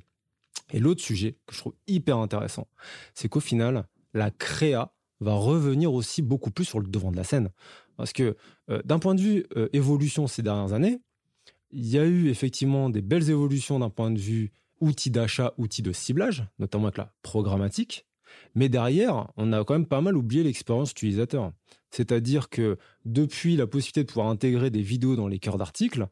Et 0.73 0.81
l'autre 0.81 1.01
sujet 1.01 1.39
que 1.47 1.55
je 1.55 1.61
trouve 1.61 1.75
hyper 1.87 2.19
intéressant, 2.19 2.67
c'est 3.15 3.29
qu'au 3.29 3.41
final, 3.41 3.87
la 4.15 4.31
créa 4.31 4.93
va 5.21 5.35
revenir 5.35 5.93
aussi 5.93 6.23
beaucoup 6.23 6.51
plus 6.51 6.65
sur 6.65 6.81
le 6.81 6.89
devant 6.89 7.11
de 7.13 7.17
la 7.17 7.25
scène. 7.25 7.51
Parce 7.97 8.13
que 8.13 8.37
euh, 8.71 8.83
d'un 8.85 8.99
point 8.99 9.15
de 9.15 9.21
vue 9.21 9.47
euh, 9.57 9.69
évolution 9.73 10.27
ces 10.27 10.43
dernières 10.43 10.73
années, 10.73 11.01
il 11.71 11.87
y 11.87 11.99
a 11.99 12.05
eu 12.05 12.29
effectivement 12.29 12.91
des 12.91 13.03
belles 13.03 13.31
évolutions 13.31 13.79
d'un 13.79 13.91
point 13.91 14.11
de 14.11 14.19
vue 14.19 14.53
outils 14.81 15.11
d'achat, 15.11 15.55
outils 15.59 15.83
de 15.83 15.93
ciblage, 15.93 16.47
notamment 16.59 16.85
avec 16.85 16.99
la 16.99 17.13
programmatique. 17.23 18.07
Mais 18.55 18.69
derrière, 18.69 19.29
on 19.37 19.53
a 19.53 19.65
quand 19.65 19.75
même 19.75 19.87
pas 19.87 20.01
mal 20.01 20.17
oublié 20.17 20.43
l'expérience 20.43 20.91
utilisateur. 20.91 21.53
C'est-à-dire 21.91 22.49
que 22.49 22.77
depuis 23.05 23.57
la 23.57 23.67
possibilité 23.67 24.03
de 24.03 24.09
pouvoir 24.09 24.29
intégrer 24.29 24.71
des 24.71 24.83
vidéos 24.83 25.17
dans 25.17 25.29
les 25.29 25.39
cœurs 25.39 25.59
d'articles, 25.59 26.07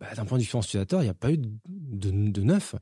bah, 0.00 0.08
d'un 0.16 0.24
point 0.24 0.38
de 0.38 0.42
vue 0.42 0.48
utilisateur, 0.48 1.02
il 1.02 1.04
n'y 1.04 1.10
a 1.10 1.14
pas 1.14 1.32
eu 1.32 1.38
de, 1.38 2.40
neuf. 2.42 2.74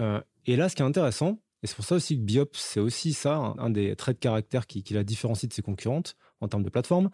Euh, 0.00 0.20
et 0.46 0.56
là, 0.56 0.68
ce 0.68 0.76
qui 0.76 0.82
est 0.82 0.86
intéressant, 0.86 1.40
et 1.62 1.66
c'est 1.66 1.76
pour 1.76 1.84
ça 1.84 1.96
aussi 1.96 2.16
que 2.16 2.22
Biop, 2.22 2.56
c'est 2.56 2.80
aussi 2.80 3.12
ça, 3.12 3.54
un, 3.58 3.70
des 3.70 3.94
traits 3.96 4.16
de 4.16 4.20
caractère 4.20 4.66
qui, 4.66 4.82
la 4.90 5.04
différencie 5.04 5.48
de 5.48 5.52
ses 5.54 5.62
concurrentes 5.62 6.16
en 6.40 6.48
termes 6.48 6.62
de 6.62 6.70
plateforme, 6.70 7.10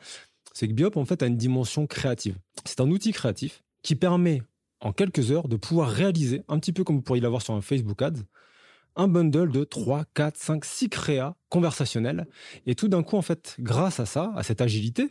c'est 0.52 0.68
que 0.68 0.72
Biop, 0.72 0.96
en 0.96 1.04
fait, 1.04 1.22
a 1.22 1.26
une 1.26 1.36
dimension 1.36 1.86
créative. 1.86 2.38
C'est 2.64 2.80
un 2.80 2.90
outil 2.90 3.12
créatif 3.12 3.62
qui 3.82 3.96
permet, 3.96 4.42
en 4.80 4.92
quelques 4.92 5.30
heures, 5.30 5.48
de 5.48 5.56
pouvoir 5.56 5.90
réaliser, 5.90 6.42
un 6.48 6.58
petit 6.58 6.72
peu 6.72 6.84
comme 6.84 6.96
vous 6.96 7.02
pourriez 7.02 7.22
l'avoir 7.22 7.42
sur 7.42 7.54
un 7.54 7.60
Facebook 7.60 8.00
Ads, 8.02 8.22
un 8.96 9.08
bundle 9.08 9.50
de 9.50 9.64
3, 9.64 10.04
4, 10.14 10.36
5, 10.36 10.64
6 10.64 10.88
créas 10.88 11.36
conversationnels. 11.48 12.26
Et 12.66 12.74
tout 12.74 12.88
d'un 12.88 13.02
coup, 13.02 13.16
en 13.16 13.22
fait, 13.22 13.56
grâce 13.58 14.00
à 14.00 14.06
ça, 14.06 14.32
à 14.36 14.42
cette 14.42 14.60
agilité, 14.60 15.08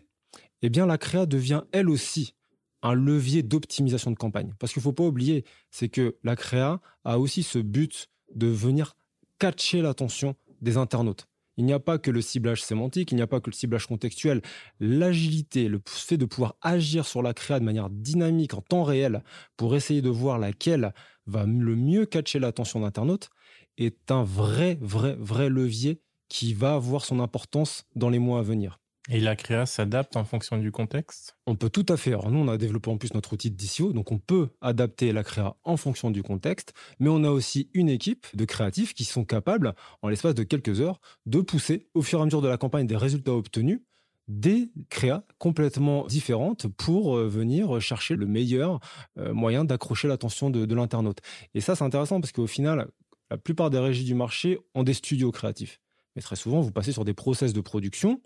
eh 0.61 0.69
bien, 0.69 0.85
la 0.85 0.97
créa 0.97 1.25
devient 1.25 1.63
elle 1.71 1.89
aussi 1.89 2.33
un 2.81 2.93
levier 2.93 3.43
d'optimisation 3.43 4.11
de 4.11 4.15
campagne. 4.15 4.53
Parce 4.59 4.73
qu'il 4.73 4.81
ne 4.81 4.83
faut 4.83 4.93
pas 4.93 5.03
oublier, 5.03 5.45
c'est 5.71 5.89
que 5.89 6.17
la 6.23 6.35
créa 6.35 6.81
a 7.05 7.17
aussi 7.17 7.43
ce 7.43 7.59
but 7.59 8.09
de 8.35 8.47
venir 8.47 8.95
catcher 9.39 9.81
l'attention 9.81 10.35
des 10.61 10.77
internautes. 10.77 11.27
Il 11.57 11.65
n'y 11.65 11.73
a 11.73 11.79
pas 11.79 11.99
que 11.99 12.09
le 12.09 12.21
ciblage 12.21 12.63
sémantique, 12.63 13.11
il 13.11 13.15
n'y 13.15 13.21
a 13.21 13.27
pas 13.27 13.39
que 13.39 13.49
le 13.49 13.55
ciblage 13.55 13.85
contextuel. 13.85 14.41
L'agilité, 14.79 15.67
le 15.67 15.81
fait 15.85 16.17
de 16.17 16.25
pouvoir 16.25 16.55
agir 16.61 17.05
sur 17.05 17.21
la 17.21 17.33
créa 17.33 17.59
de 17.59 17.65
manière 17.65 17.89
dynamique 17.89 18.55
en 18.55 18.61
temps 18.61 18.83
réel 18.83 19.23
pour 19.55 19.75
essayer 19.75 20.01
de 20.01 20.09
voir 20.09 20.39
laquelle 20.39 20.93
va 21.27 21.45
le 21.45 21.75
mieux 21.75 22.05
catcher 22.05 22.39
l'attention 22.39 22.79
d'internautes, 22.79 23.29
est 23.77 24.11
un 24.11 24.23
vrai, 24.23 24.77
vrai, 24.81 25.15
vrai 25.19 25.49
levier 25.49 26.01
qui 26.29 26.53
va 26.53 26.73
avoir 26.73 27.05
son 27.05 27.19
importance 27.19 27.85
dans 27.95 28.09
les 28.09 28.19
mois 28.19 28.39
à 28.39 28.43
venir. 28.43 28.79
Et 29.09 29.19
la 29.19 29.35
créa 29.35 29.65
s'adapte 29.65 30.15
en 30.15 30.23
fonction 30.23 30.57
du 30.57 30.71
contexte? 30.71 31.35
On 31.45 31.55
peut 31.55 31.69
tout 31.69 31.85
à 31.89 31.97
fait. 31.97 32.11
Alors 32.11 32.31
nous, 32.31 32.39
on 32.39 32.47
a 32.47 32.57
développé 32.57 32.89
en 32.89 32.97
plus 32.97 33.13
notre 33.13 33.33
outil 33.33 33.51
de 33.51 33.57
DCO, 33.57 33.91
donc 33.91 34.13
on 34.13 34.17
peut 34.17 34.49
adapter 34.61 35.11
la 35.11 35.23
créa 35.23 35.57
en 35.65 35.75
fonction 35.75 36.09
du 36.09 36.23
contexte, 36.23 36.73
mais 36.99 37.09
on 37.09 37.25
a 37.25 37.29
aussi 37.29 37.69
une 37.73 37.89
équipe 37.89 38.27
de 38.33 38.45
créatifs 38.45 38.93
qui 38.93 39.03
sont 39.03 39.25
capables, 39.25 39.73
en 40.01 40.07
l'espace 40.07 40.35
de 40.35 40.43
quelques 40.43 40.79
heures, 40.79 41.01
de 41.25 41.41
pousser 41.41 41.89
au 41.93 42.01
fur 42.01 42.19
et 42.19 42.21
à 42.21 42.25
mesure 42.25 42.41
de 42.41 42.47
la 42.47 42.57
campagne 42.57 42.87
des 42.87 42.95
résultats 42.95 43.33
obtenus 43.33 43.81
des 44.29 44.71
créas 44.89 45.25
complètement 45.37 46.07
différentes 46.07 46.67
pour 46.67 47.17
euh, 47.17 47.27
venir 47.27 47.81
chercher 47.81 48.15
le 48.15 48.25
meilleur 48.25 48.79
euh, 49.17 49.33
moyen 49.33 49.65
d'accrocher 49.65 50.07
l'attention 50.07 50.49
de, 50.49 50.65
de 50.65 50.75
l'internaute. 50.75 51.19
Et 51.53 51.59
ça, 51.59 51.75
c'est 51.75 51.83
intéressant 51.83 52.21
parce 52.21 52.31
qu'au 52.31 52.47
final, 52.47 52.87
la 53.33 53.37
plupart 53.37 53.71
des 53.71 53.79
régies 53.79 54.03
du 54.03 54.13
marché 54.13 54.59
ont 54.75 54.83
des 54.83 54.93
studios 54.93 55.31
créatifs. 55.31 55.81
Mais 56.15 56.21
très 56.21 56.35
souvent, 56.35 56.61
vous 56.61 56.71
passez 56.71 56.91
sur 56.91 57.03
des 57.03 57.15
process 57.15 57.51
de 57.51 57.61
production 57.61 58.21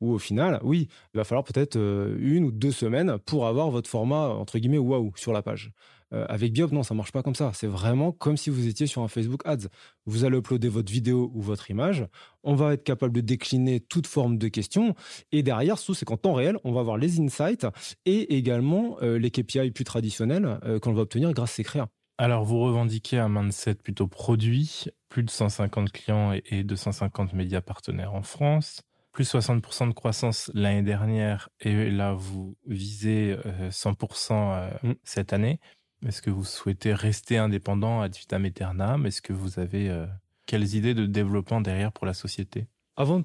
où 0.00 0.12
au 0.12 0.18
final, 0.20 0.60
oui, 0.62 0.86
il 1.12 1.16
va 1.16 1.24
falloir 1.24 1.42
peut-être 1.42 1.74
euh, 1.74 2.16
une 2.20 2.44
ou 2.44 2.52
deux 2.52 2.70
semaines 2.70 3.18
pour 3.26 3.48
avoir 3.48 3.70
votre 3.70 3.90
format, 3.90 4.28
entre 4.28 4.60
guillemets, 4.60 4.78
waouh 4.78 5.12
sur 5.16 5.32
la 5.32 5.42
page. 5.42 5.72
Euh, 6.12 6.24
avec 6.28 6.52
Biop, 6.52 6.70
non, 6.70 6.84
ça 6.84 6.94
marche 6.94 7.10
pas 7.10 7.24
comme 7.24 7.34
ça. 7.34 7.50
C'est 7.52 7.66
vraiment 7.66 8.12
comme 8.12 8.36
si 8.36 8.48
vous 8.48 8.68
étiez 8.68 8.86
sur 8.86 9.02
un 9.02 9.08
Facebook 9.08 9.42
Ads. 9.44 9.66
Vous 10.06 10.24
allez 10.24 10.38
uploader 10.38 10.68
votre 10.68 10.92
vidéo 10.92 11.32
ou 11.34 11.42
votre 11.42 11.68
image. 11.72 12.06
On 12.44 12.54
va 12.54 12.74
être 12.74 12.84
capable 12.84 13.12
de 13.12 13.22
décliner 13.22 13.80
toute 13.80 14.06
forme 14.06 14.38
de 14.38 14.46
questions. 14.46 14.94
Et 15.32 15.42
derrière, 15.42 15.78
surtout, 15.78 15.94
c'est 15.94 16.04
qu'en 16.04 16.16
temps 16.16 16.34
réel, 16.34 16.58
on 16.62 16.70
va 16.70 16.78
avoir 16.78 16.96
les 16.96 17.18
insights 17.18 17.66
et 18.06 18.36
également 18.36 18.98
euh, 19.02 19.18
les 19.18 19.32
KPI 19.32 19.72
plus 19.72 19.84
traditionnels 19.84 20.60
qu'on 20.80 20.92
va 20.92 21.02
obtenir 21.02 21.32
grâce 21.32 21.50
à 21.50 21.54
ces 21.54 21.64
créas. 21.64 21.88
Alors, 22.16 22.44
vous 22.44 22.60
revendiquez 22.60 23.18
un 23.18 23.28
mindset 23.28 23.74
plutôt 23.74 24.06
produit, 24.06 24.86
plus 25.08 25.24
de 25.24 25.30
150 25.30 25.90
clients 25.90 26.32
et 26.32 26.62
250 26.62 27.32
médias 27.32 27.60
partenaires 27.60 28.14
en 28.14 28.22
France, 28.22 28.82
plus 29.10 29.32
60% 29.32 29.88
de 29.88 29.94
croissance 29.94 30.50
l'année 30.54 30.82
dernière, 30.82 31.48
et 31.60 31.90
là, 31.90 32.12
vous 32.12 32.56
visez 32.66 33.36
100% 33.70 34.32
euh, 34.32 34.70
euh, 34.84 34.88
mm. 34.90 34.94
cette 35.02 35.32
année. 35.32 35.60
Est-ce 36.06 36.22
que 36.22 36.30
vous 36.30 36.44
souhaitez 36.44 36.92
rester 36.92 37.38
indépendant 37.38 38.02
ad 38.02 38.14
vitam 38.14 38.44
aeternam? 38.44 39.06
Est-ce 39.06 39.22
que 39.22 39.32
vous 39.32 39.58
avez 39.58 39.88
euh, 39.88 40.06
quelles 40.46 40.74
idées 40.74 40.94
de 40.94 41.06
développement 41.06 41.60
derrière 41.60 41.92
pour 41.92 42.06
la 42.06 42.14
société? 42.14 42.68
Avant 42.96 43.22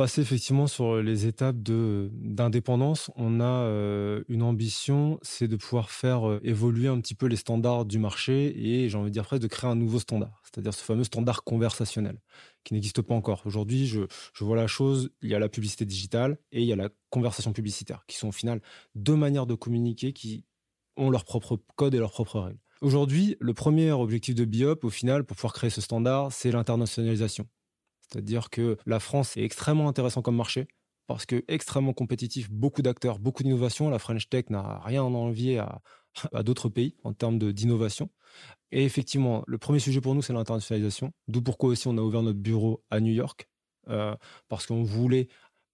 passer 0.00 0.22
effectivement 0.22 0.66
sur 0.66 1.02
les 1.02 1.26
étapes 1.26 1.58
d'indépendance, 1.58 3.10
on 3.16 3.38
a 3.38 3.44
euh, 3.44 4.24
une 4.28 4.42
ambition, 4.42 5.18
c'est 5.20 5.46
de 5.46 5.56
pouvoir 5.56 5.90
faire 5.90 6.26
euh, 6.26 6.40
évoluer 6.42 6.88
un 6.88 6.98
petit 7.02 7.14
peu 7.14 7.26
les 7.26 7.36
standards 7.36 7.84
du 7.84 7.98
marché 7.98 8.46
et 8.56 8.88
j'ai 8.88 8.96
envie 8.96 9.10
de 9.10 9.12
dire 9.12 9.26
presque 9.26 9.42
de 9.42 9.46
créer 9.46 9.68
un 9.68 9.74
nouveau 9.74 9.98
standard, 9.98 10.42
c'est-à-dire 10.42 10.72
ce 10.72 10.82
fameux 10.82 11.04
standard 11.04 11.44
conversationnel 11.44 12.18
qui 12.64 12.72
n'existe 12.72 13.02
pas 13.02 13.14
encore. 13.14 13.42
Aujourd'hui, 13.44 13.86
je, 13.86 14.00
je 14.32 14.42
vois 14.42 14.56
la 14.56 14.66
chose, 14.66 15.10
il 15.20 15.28
y 15.28 15.34
a 15.34 15.38
la 15.38 15.50
publicité 15.50 15.84
digitale 15.84 16.38
et 16.50 16.62
il 16.62 16.66
y 16.66 16.72
a 16.72 16.76
la 16.76 16.88
conversation 17.10 17.52
publicitaire, 17.52 18.04
qui 18.06 18.16
sont 18.16 18.28
au 18.28 18.32
final 18.32 18.62
deux 18.94 19.16
manières 19.16 19.44
de 19.44 19.54
communiquer 19.54 20.14
qui 20.14 20.46
ont 20.96 21.10
leur 21.10 21.26
propre 21.26 21.60
code 21.76 21.94
et 21.94 21.98
leurs 21.98 22.12
propres 22.12 22.40
règles. 22.40 22.60
Aujourd'hui, 22.80 23.36
le 23.38 23.52
premier 23.52 23.92
objectif 23.92 24.34
de 24.34 24.46
Biop, 24.46 24.82
au 24.82 24.88
final, 24.88 25.24
pour 25.24 25.36
pouvoir 25.36 25.52
créer 25.52 25.68
ce 25.68 25.82
standard, 25.82 26.32
c'est 26.32 26.52
l'internationalisation. 26.52 27.46
C'est-à-dire 28.12 28.50
que 28.50 28.76
la 28.86 29.00
France 29.00 29.36
est 29.36 29.42
extrêmement 29.42 29.88
intéressant 29.88 30.22
comme 30.22 30.36
marché 30.36 30.68
parce 31.06 31.26
que 31.26 31.44
extrêmement 31.48 31.92
compétitif, 31.92 32.50
beaucoup 32.52 32.82
d'acteurs, 32.82 33.18
beaucoup 33.18 33.42
d'innovation. 33.42 33.90
La 33.90 33.98
French 33.98 34.28
Tech 34.28 34.44
n'a 34.48 34.78
rien 34.84 35.02
à 35.02 35.06
envier 35.06 35.58
à, 35.58 35.82
d'autres 36.44 36.68
pays 36.68 36.94
en 37.02 37.12
termes 37.12 37.38
d'innovation. 37.52 38.10
Et 38.70 38.84
effectivement, 38.84 39.42
le 39.48 39.58
premier 39.58 39.80
sujet 39.80 40.00
pour 40.00 40.14
nous, 40.14 40.22
c'est 40.22 40.32
l'internationalisation. 40.32 41.12
D'où 41.26 41.42
pourquoi 41.42 41.70
aussi 41.70 41.88
on 41.88 41.98
a 41.98 42.00
ouvert 42.00 42.22
notre 42.22 42.38
bureau 42.38 42.84
à 42.90 43.00
New 43.00 43.12
York, 43.12 43.48
euh, 43.88 44.14
parce 44.48 44.66
qu'on 44.66 44.84
voulait 44.84 45.26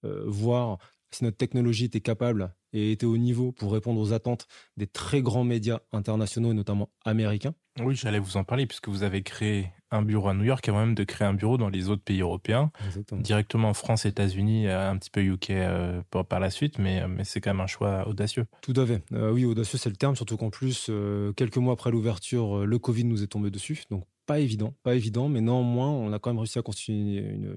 euh, 0.05 0.23
voir 0.25 0.79
si 1.11 1.23
notre 1.23 1.37
technologie 1.37 1.85
était 1.85 2.01
capable 2.01 2.55
et 2.73 2.91
était 2.91 3.05
au 3.05 3.17
niveau 3.17 3.51
pour 3.51 3.71
répondre 3.71 4.01
aux 4.01 4.13
attentes 4.13 4.47
des 4.75 4.87
très 4.87 5.21
grands 5.21 5.43
médias 5.43 5.81
internationaux 5.91 6.49
et 6.49 6.55
notamment 6.55 6.89
américains. 7.05 7.53
Oui, 7.81 7.95
j'allais 7.95 8.19
vous 8.19 8.37
en 8.37 8.43
parler 8.43 8.65
puisque 8.65 8.89
vous 8.89 9.03
avez 9.03 9.21
créé 9.23 9.71
un 9.91 10.01
bureau 10.01 10.29
à 10.29 10.33
New 10.33 10.43
York 10.43 10.67
avant 10.67 10.79
même 10.79 10.95
de 10.95 11.03
créer 11.03 11.27
un 11.27 11.33
bureau 11.33 11.57
dans 11.57 11.69
les 11.69 11.89
autres 11.89 12.03
pays 12.03 12.21
européens, 12.21 12.71
directement 13.11 13.73
France, 13.73 14.05
États-Unis, 14.05 14.67
euh, 14.67 14.89
un 14.89 14.97
petit 14.97 15.09
peu 15.09 15.21
UK 15.21 15.51
euh, 15.51 16.01
par 16.27 16.39
la 16.39 16.49
suite, 16.49 16.77
mais, 16.77 17.01
euh, 17.01 17.07
mais 17.07 17.23
c'est 17.23 17.39
quand 17.39 17.51
même 17.51 17.61
un 17.61 17.67
choix 17.67 18.07
audacieux. 18.07 18.45
Tout 18.61 18.73
à 18.75 18.85
fait. 18.85 19.03
oui, 19.11 19.45
audacieux, 19.45 19.77
c'est 19.77 19.89
le 19.89 19.95
terme, 19.95 20.15
surtout 20.15 20.37
qu'en 20.37 20.49
plus, 20.49 20.91
quelques 21.35 21.57
mois 21.57 21.73
après 21.73 21.91
l'ouverture, 21.91 22.65
le 22.65 22.79
Covid 22.79 23.05
nous 23.05 23.23
est 23.23 23.27
tombé 23.27 23.49
dessus, 23.49 23.83
donc 23.89 24.03
pas 24.25 24.39
évident, 24.39 24.73
pas 24.83 24.93
évident, 24.93 25.29
mais 25.29 25.39
néanmoins, 25.39 25.89
on 25.89 26.11
a 26.11 26.19
quand 26.19 26.31
même 26.31 26.39
réussi 26.39 26.59
à 26.59 26.61
constituer 26.61 26.93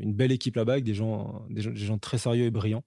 une, 0.00 0.12
belle 0.12 0.30
équipe 0.30 0.54
là-bas 0.54 0.74
avec 0.74 0.84
des 0.84 0.94
gens, 0.94 1.44
des 1.50 1.62
gens, 1.62 1.70
des 1.70 1.76
gens 1.76 1.98
très 1.98 2.16
sérieux 2.16 2.44
et 2.44 2.50
brillants. 2.50 2.84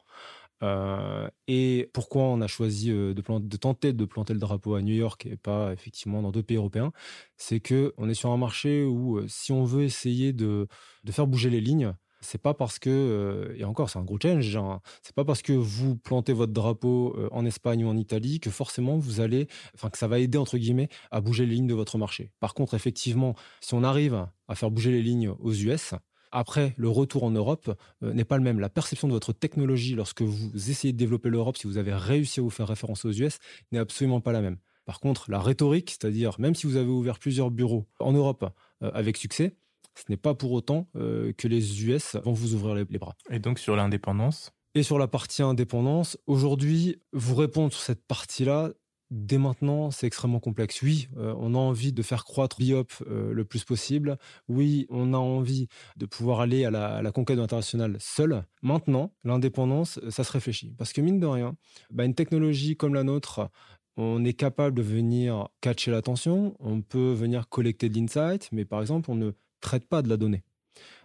Euh, 0.64 1.30
et 1.48 1.90
pourquoi 1.94 2.24
on 2.24 2.40
a 2.42 2.48
choisi 2.48 2.90
de, 2.90 3.14
de, 3.14 3.58
tenter 3.58 3.92
de 3.92 4.06
planter 4.06 4.34
le 4.34 4.40
drapeau 4.40 4.76
à 4.76 4.82
New 4.82 4.94
York 4.94 5.26
et 5.26 5.36
pas 5.36 5.74
effectivement 5.74 6.22
dans 6.22 6.32
d'autres 6.32 6.48
pays 6.48 6.58
européens 6.58 6.94
C'est 7.38 7.60
que 7.60 7.94
on 7.98 8.10
est 8.10 8.14
sur 8.14 8.32
un 8.32 8.38
marché 8.38 8.86
où 8.86 9.22
si 9.28 9.52
on 9.52 9.66
veut 9.66 9.84
essayer 9.84 10.32
de, 10.32 10.68
faire 11.12 11.28
bouger 11.28 11.50
les 11.50 11.60
lignes, 11.60 11.94
c'est 12.22 12.42
pas 12.42 12.54
parce 12.54 12.80
que, 12.80 12.90
euh, 12.90 13.54
et 13.58 13.66
encore 13.66 13.90
c'est 13.90 14.00
un 14.00 14.04
gros 14.04 14.18
challenge, 14.22 14.56
hein, 14.56 14.80
c'est 15.02 15.14
pas 15.14 15.26
parce 15.26 15.42
que 15.42 15.52
vous 15.52 15.98
plantez 15.98 16.32
votre 16.32 16.54
drapeau 16.54 17.14
euh, 17.18 17.28
en 17.34 17.46
Espagne 17.46 17.84
ou 17.84 17.90
en 17.90 17.98
Italie 17.98 18.40
que 18.40 18.50
forcément 18.50 18.98
vous 18.98 19.20
allez, 19.20 19.48
enfin 19.76 19.90
que 19.90 19.98
ça 19.98 20.08
va 20.08 20.20
aider 20.20 20.38
entre 20.38 20.58
guillemets 20.58 20.88
à 21.12 21.20
bouger 21.20 21.46
les 21.46 21.56
lignes 21.56 21.68
de 21.68 21.74
votre 21.74 21.98
marché. 21.98 22.32
Par 22.40 22.54
contre, 22.54 22.74
effectivement, 22.74 23.36
si 23.60 23.74
on 23.74 23.84
arrive 23.84 24.28
à 24.48 24.56
faire 24.56 24.72
bouger 24.72 24.92
les 24.92 25.02
lignes 25.02 25.30
aux 25.40 25.54
US, 25.54 25.94
après, 26.34 26.74
le 26.78 26.90
retour 26.90 27.24
en 27.24 27.32
Europe 27.32 27.74
euh, 28.04 28.14
n'est 28.14 28.26
pas 28.26 28.38
le 28.38 28.44
même. 28.44 28.60
La 28.60 28.70
perception 28.70 29.08
de 29.08 29.14
votre 29.14 29.34
technologie 29.34 29.96
lorsque 29.96 30.22
vous 30.22 30.70
essayez 30.70 30.92
de 30.92 30.98
développer 30.98 31.30
l'Europe, 31.30 31.58
si 31.58 31.68
vous 31.68 31.78
avez 31.78 31.94
réussi 31.94 32.40
à 32.40 32.44
vous 32.44 32.50
faire 32.50 32.68
référence 32.68 33.06
aux 33.06 33.12
US, 33.12 33.40
n'est 33.72 33.80
absolument 33.80 34.22
pas 34.22 34.32
la 34.32 34.42
même. 34.42 34.58
Par 34.86 35.00
contre, 35.00 35.32
la 35.32 35.40
rhétorique, 35.40 35.92
c'est-à-dire 35.92 36.40
même 36.40 36.56
si 36.56 36.68
vous 36.68 36.76
avez 36.76 36.90
ouvert 36.90 37.18
plusieurs 37.18 37.52
bureaux 37.52 37.88
en 38.00 38.12
Europe 38.12 38.54
avec 38.82 39.16
succès, 39.16 39.56
ce 39.96 40.04
n'est 40.10 40.18
pas 40.18 40.34
pour 40.34 40.52
autant 40.52 40.88
euh, 40.96 41.34
que 41.34 41.48
les 41.48 41.86
US 41.86 42.16
vont 42.24 42.34
vous 42.34 42.54
ouvrir 42.54 42.76
les, 42.76 42.86
bras. 42.86 43.16
Et 43.30 43.40
donc 43.40 43.60
sur 43.60 43.76
l'indépendance? 43.76 44.52
Et 44.76 44.84
sur 44.84 44.98
la 44.98 45.08
partie 45.08 45.44
indépendance, 45.44 46.18
aujourd'hui, 46.26 47.00
vous 47.12 47.36
répondre 47.36 47.72
sur 47.72 47.82
cette 47.82 48.06
partie-là, 48.06 48.72
dès 49.14 49.38
maintenant, 49.38 49.92
c'est 49.92 50.08
extrêmement 50.08 50.40
complexe. 50.40 50.82
Oui, 50.82 51.08
euh, 51.18 51.34
on 51.38 51.54
a 51.54 51.58
envie 51.58 51.94
de 51.94 52.02
faire 52.02 52.26
croître 52.26 52.58
Biop 52.58 52.92
euh, 53.08 53.32
le 53.32 53.46
plus 53.46 53.64
possible. 53.64 54.18
Oui, 54.50 54.88
on 54.90 55.14
a 55.14 55.18
envie 55.18 55.68
de 55.98 56.06
pouvoir 56.06 56.42
aller 56.42 56.66
à 56.66 56.72
la, 56.72 57.12
conquête 57.12 57.40
internationale 57.40 57.96
seul. 58.00 58.44
Maintenant, 58.64 59.14
l'indépendance, 59.24 60.00
ça 60.10 60.24
se 60.24 60.32
réfléchit. 60.32 60.74
Parce 60.78 60.94
que 60.94 61.02
mine 61.02 61.20
de 61.20 61.28
rien, 61.28 61.56
bah, 61.92 62.06
une 62.06 62.16
technologie 62.16 62.76
comme 62.76 62.96
la 62.96 63.04
nôtre, 63.04 63.50
on 63.98 64.26
est 64.26 64.34
capable 64.34 64.76
de 64.76 64.82
venir 64.82 65.48
catcher 65.62 65.92
l'attention, 65.92 66.56
on 66.60 66.82
peut 66.82 67.14
venir 67.14 67.48
collecter 67.48 67.90
de 67.90 68.00
l'insight, 68.00 68.50
mais 68.52 68.66
par 68.66 68.82
exemple, 68.82 69.12
on 69.12 69.16
ne 69.16 69.32
traite 69.62 69.88
pas 69.88 70.02
de 70.02 70.10
la 70.10 70.18
donnée. 70.18 70.44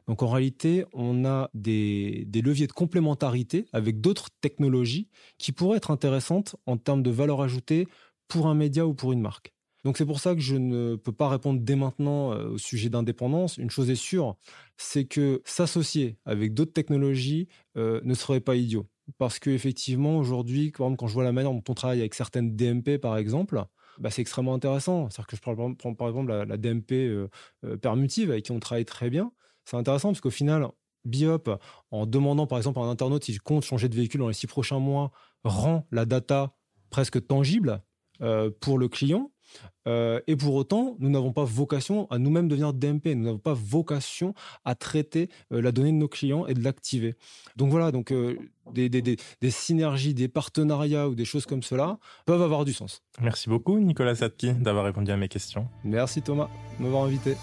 Donc 0.09 0.23
en 0.23 0.29
réalité, 0.29 0.87
on 0.95 1.27
a 1.27 1.51
des, 1.53 2.27
leviers 2.35 2.67
de 2.67 2.73
complémentarité 2.73 3.67
avec 3.73 4.01
d'autres 4.01 4.31
technologies 4.41 5.09
qui 5.37 5.53
pourraient 5.53 5.77
être 5.77 5.91
intéressantes 5.91 6.57
en 6.67 6.79
termes 6.79 7.03
de 7.03 7.11
valeur 7.11 7.43
ajoutée 7.43 7.87
pour 8.27 8.47
un 8.47 8.55
média 8.55 8.87
ou 8.87 8.95
pour 8.95 9.13
une 9.13 9.21
marque. 9.21 9.53
Donc 9.85 9.99
c'est 9.99 10.07
pour 10.07 10.19
ça 10.19 10.35
que 10.35 10.41
je 10.41 10.57
ne 10.57 10.97
peux 10.97 11.13
pas 11.13 11.29
répondre 11.29 11.61
dès 11.63 11.77
maintenant 11.77 12.33
euh, 12.33 12.49
au 12.49 12.59
sujet 12.59 12.89
d'indépendance. 12.89 13.59
Une 13.59 13.71
chose 13.71 13.91
est 13.91 13.95
sûre, 13.95 14.37
c'est 14.77 15.05
que 15.05 15.41
s'associer 15.45 16.17
avec 16.25 16.53
d'autres 16.53 16.73
technologies 16.73 17.47
euh, 17.77 18.01
ne 18.03 18.15
serait 18.15 18.41
pas 18.41 18.57
idiot. 18.57 18.87
Parce 19.19 19.39
qu'effectivement, 19.39 20.19
aujourd'hui, 20.19 20.73
quand 20.73 21.07
je 21.07 21.13
vois 21.13 21.25
la 21.25 21.33
manière 21.33 21.53
dont 21.53 21.63
on 21.69 21.75
travaille 21.75 22.01
avec 22.01 22.15
certaines 22.15 22.57
DMP, 22.57 22.99
par 22.99 23.17
exemple, 23.17 23.63
bah, 23.99 24.11
c'est 24.11 24.23
extrêmement 24.23 24.55
intéressant. 24.55 25.09
C'est-à-dire 25.09 25.27
que 25.27 25.37
je 25.37 25.41
prends, 25.41 25.95
par 25.95 26.09
exemple 26.09 26.33
la, 26.33 26.57
DMP 26.57 26.93
euh, 26.93 27.29
permutive 27.81 28.31
avec 28.31 28.47
qui 28.47 28.53
on 28.53 28.61
travaille 28.61 28.85
très 28.85 29.11
bien. 29.11 29.33
C'est 29.69 29.77
intéressant 29.77 30.09
parce 30.09 30.23
qu'au 30.23 30.31
final, 30.31 30.67
Biop, 31.05 31.51
en 31.91 32.07
demandant 32.07 32.47
par 32.47 32.57
exemple 32.57 32.79
à 32.79 32.83
un 32.83 32.89
internaute 32.89 33.25
s'il 33.25 33.39
compte 33.43 33.65
changer 33.65 33.91
de 33.91 33.95
véhicule 33.95 34.21
dans 34.21 34.29
les 34.29 34.35
six 34.35 34.47
prochains 34.47 34.79
mois, 34.79 35.11
rend 35.45 35.87
la 35.93 36.07
data 36.07 36.55
presque 36.89 37.27
tangible 37.27 37.83
euh, 38.23 38.51
pour 38.61 38.79
le 38.79 38.89
client. 38.89 39.31
Euh, 39.87 40.21
et 40.27 40.37
pour 40.37 40.55
autant, 40.55 40.97
nous 41.01 41.11
n'avons 41.11 41.33
pas 41.35 41.45
vocation 41.45 42.11
à 42.11 42.17
nous-mêmes 42.19 42.49
devenir 42.49 42.73
DMP. 42.73 43.09
Nous 43.15 43.25
n'avons 43.25 43.39
pas 43.39 43.53
vocation 43.53 44.33
à 44.65 44.75
traiter 44.75 45.29
euh, 45.53 45.61
la 45.61 45.71
donnée 45.71 45.93
de 45.93 45.97
nos 45.97 46.09
clients 46.09 46.47
et 46.47 46.55
de 46.55 46.65
l'activer. 46.65 47.15
Donc 47.57 47.71
voilà, 47.71 47.93
donc 47.93 48.11
des, 48.73 48.89
des, 48.89 49.03
des, 49.03 49.51
synergies, 49.51 50.15
des 50.15 50.29
partenariats 50.29 51.09
ou 51.09 51.15
des 51.15 51.27
choses 51.27 51.45
comme 51.45 51.63
cela 51.63 51.99
peuvent 52.25 52.43
avoir 52.43 52.65
du 52.65 52.73
sens. 52.73 53.03
Merci 53.21 53.51
beaucoup, 53.51 53.79
Nicolas 53.79 54.15
Satki, 54.15 54.55
d'avoir 54.55 54.87
répondu 54.87 55.11
à 55.11 55.19
mes 55.19 55.29
questions. 55.29 55.69
Merci 55.85 56.23
Thomas 56.23 56.49
de 56.79 56.85
m'avoir 56.85 57.05
invité. 57.05 57.37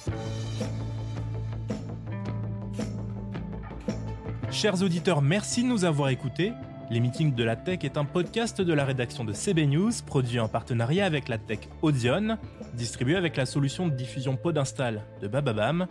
Chers 4.56 4.82
auditeurs, 4.82 5.22
merci 5.22 5.64
de 5.64 5.68
nous 5.68 5.84
avoir 5.84 6.08
écoutés. 6.08 6.54
Les 6.90 7.02
meetings 7.02 7.36
de 7.36 7.44
la 7.44 7.58
tech 7.58 7.80
est 7.84 7.98
un 7.98 8.06
podcast 8.06 8.62
de 8.62 8.74
la 8.74 8.86
rédaction 8.86 9.26
de 9.26 9.34
CB 9.34 9.68
News, 9.68 9.92
produit 10.06 10.40
en 10.40 10.48
partenariat 10.48 11.06
avec 11.06 11.28
la 11.28 11.38
tech 11.38 11.68
Audion, 11.82 12.38
distribué 12.74 13.18
avec 13.18 13.36
la 13.36 13.46
solution 13.46 13.90
de 13.90 13.94
diffusion 13.94 14.38
Podinstall 14.38 15.02
de 15.22 15.28
Bababam. 15.28 15.88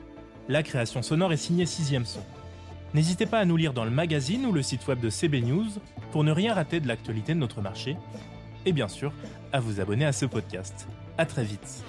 La 0.48 0.62
création 0.62 1.02
sonore 1.02 1.34
est 1.34 1.36
signée 1.36 1.66
Sixième 1.66 2.06
Son. 2.06 2.22
N'hésitez 2.94 3.26
pas 3.26 3.40
à 3.40 3.44
nous 3.44 3.58
lire 3.58 3.74
dans 3.74 3.84
le 3.84 3.90
magazine 3.90 4.46
ou 4.46 4.52
le 4.52 4.62
site 4.62 4.88
web 4.88 4.98
de 4.98 5.10
CB 5.10 5.42
News 5.42 5.68
pour 6.10 6.24
ne 6.24 6.32
rien 6.32 6.54
rater 6.54 6.80
de 6.80 6.88
l'actualité 6.88 7.34
de 7.34 7.40
notre 7.40 7.60
marché. 7.60 7.98
Et 8.64 8.72
bien 8.72 8.88
sûr, 8.88 9.12
à 9.52 9.60
vous 9.60 9.78
abonner 9.78 10.06
à 10.06 10.12
ce 10.12 10.24
podcast. 10.24 10.88
À 11.18 11.26
très 11.26 11.44
vite. 11.44 11.84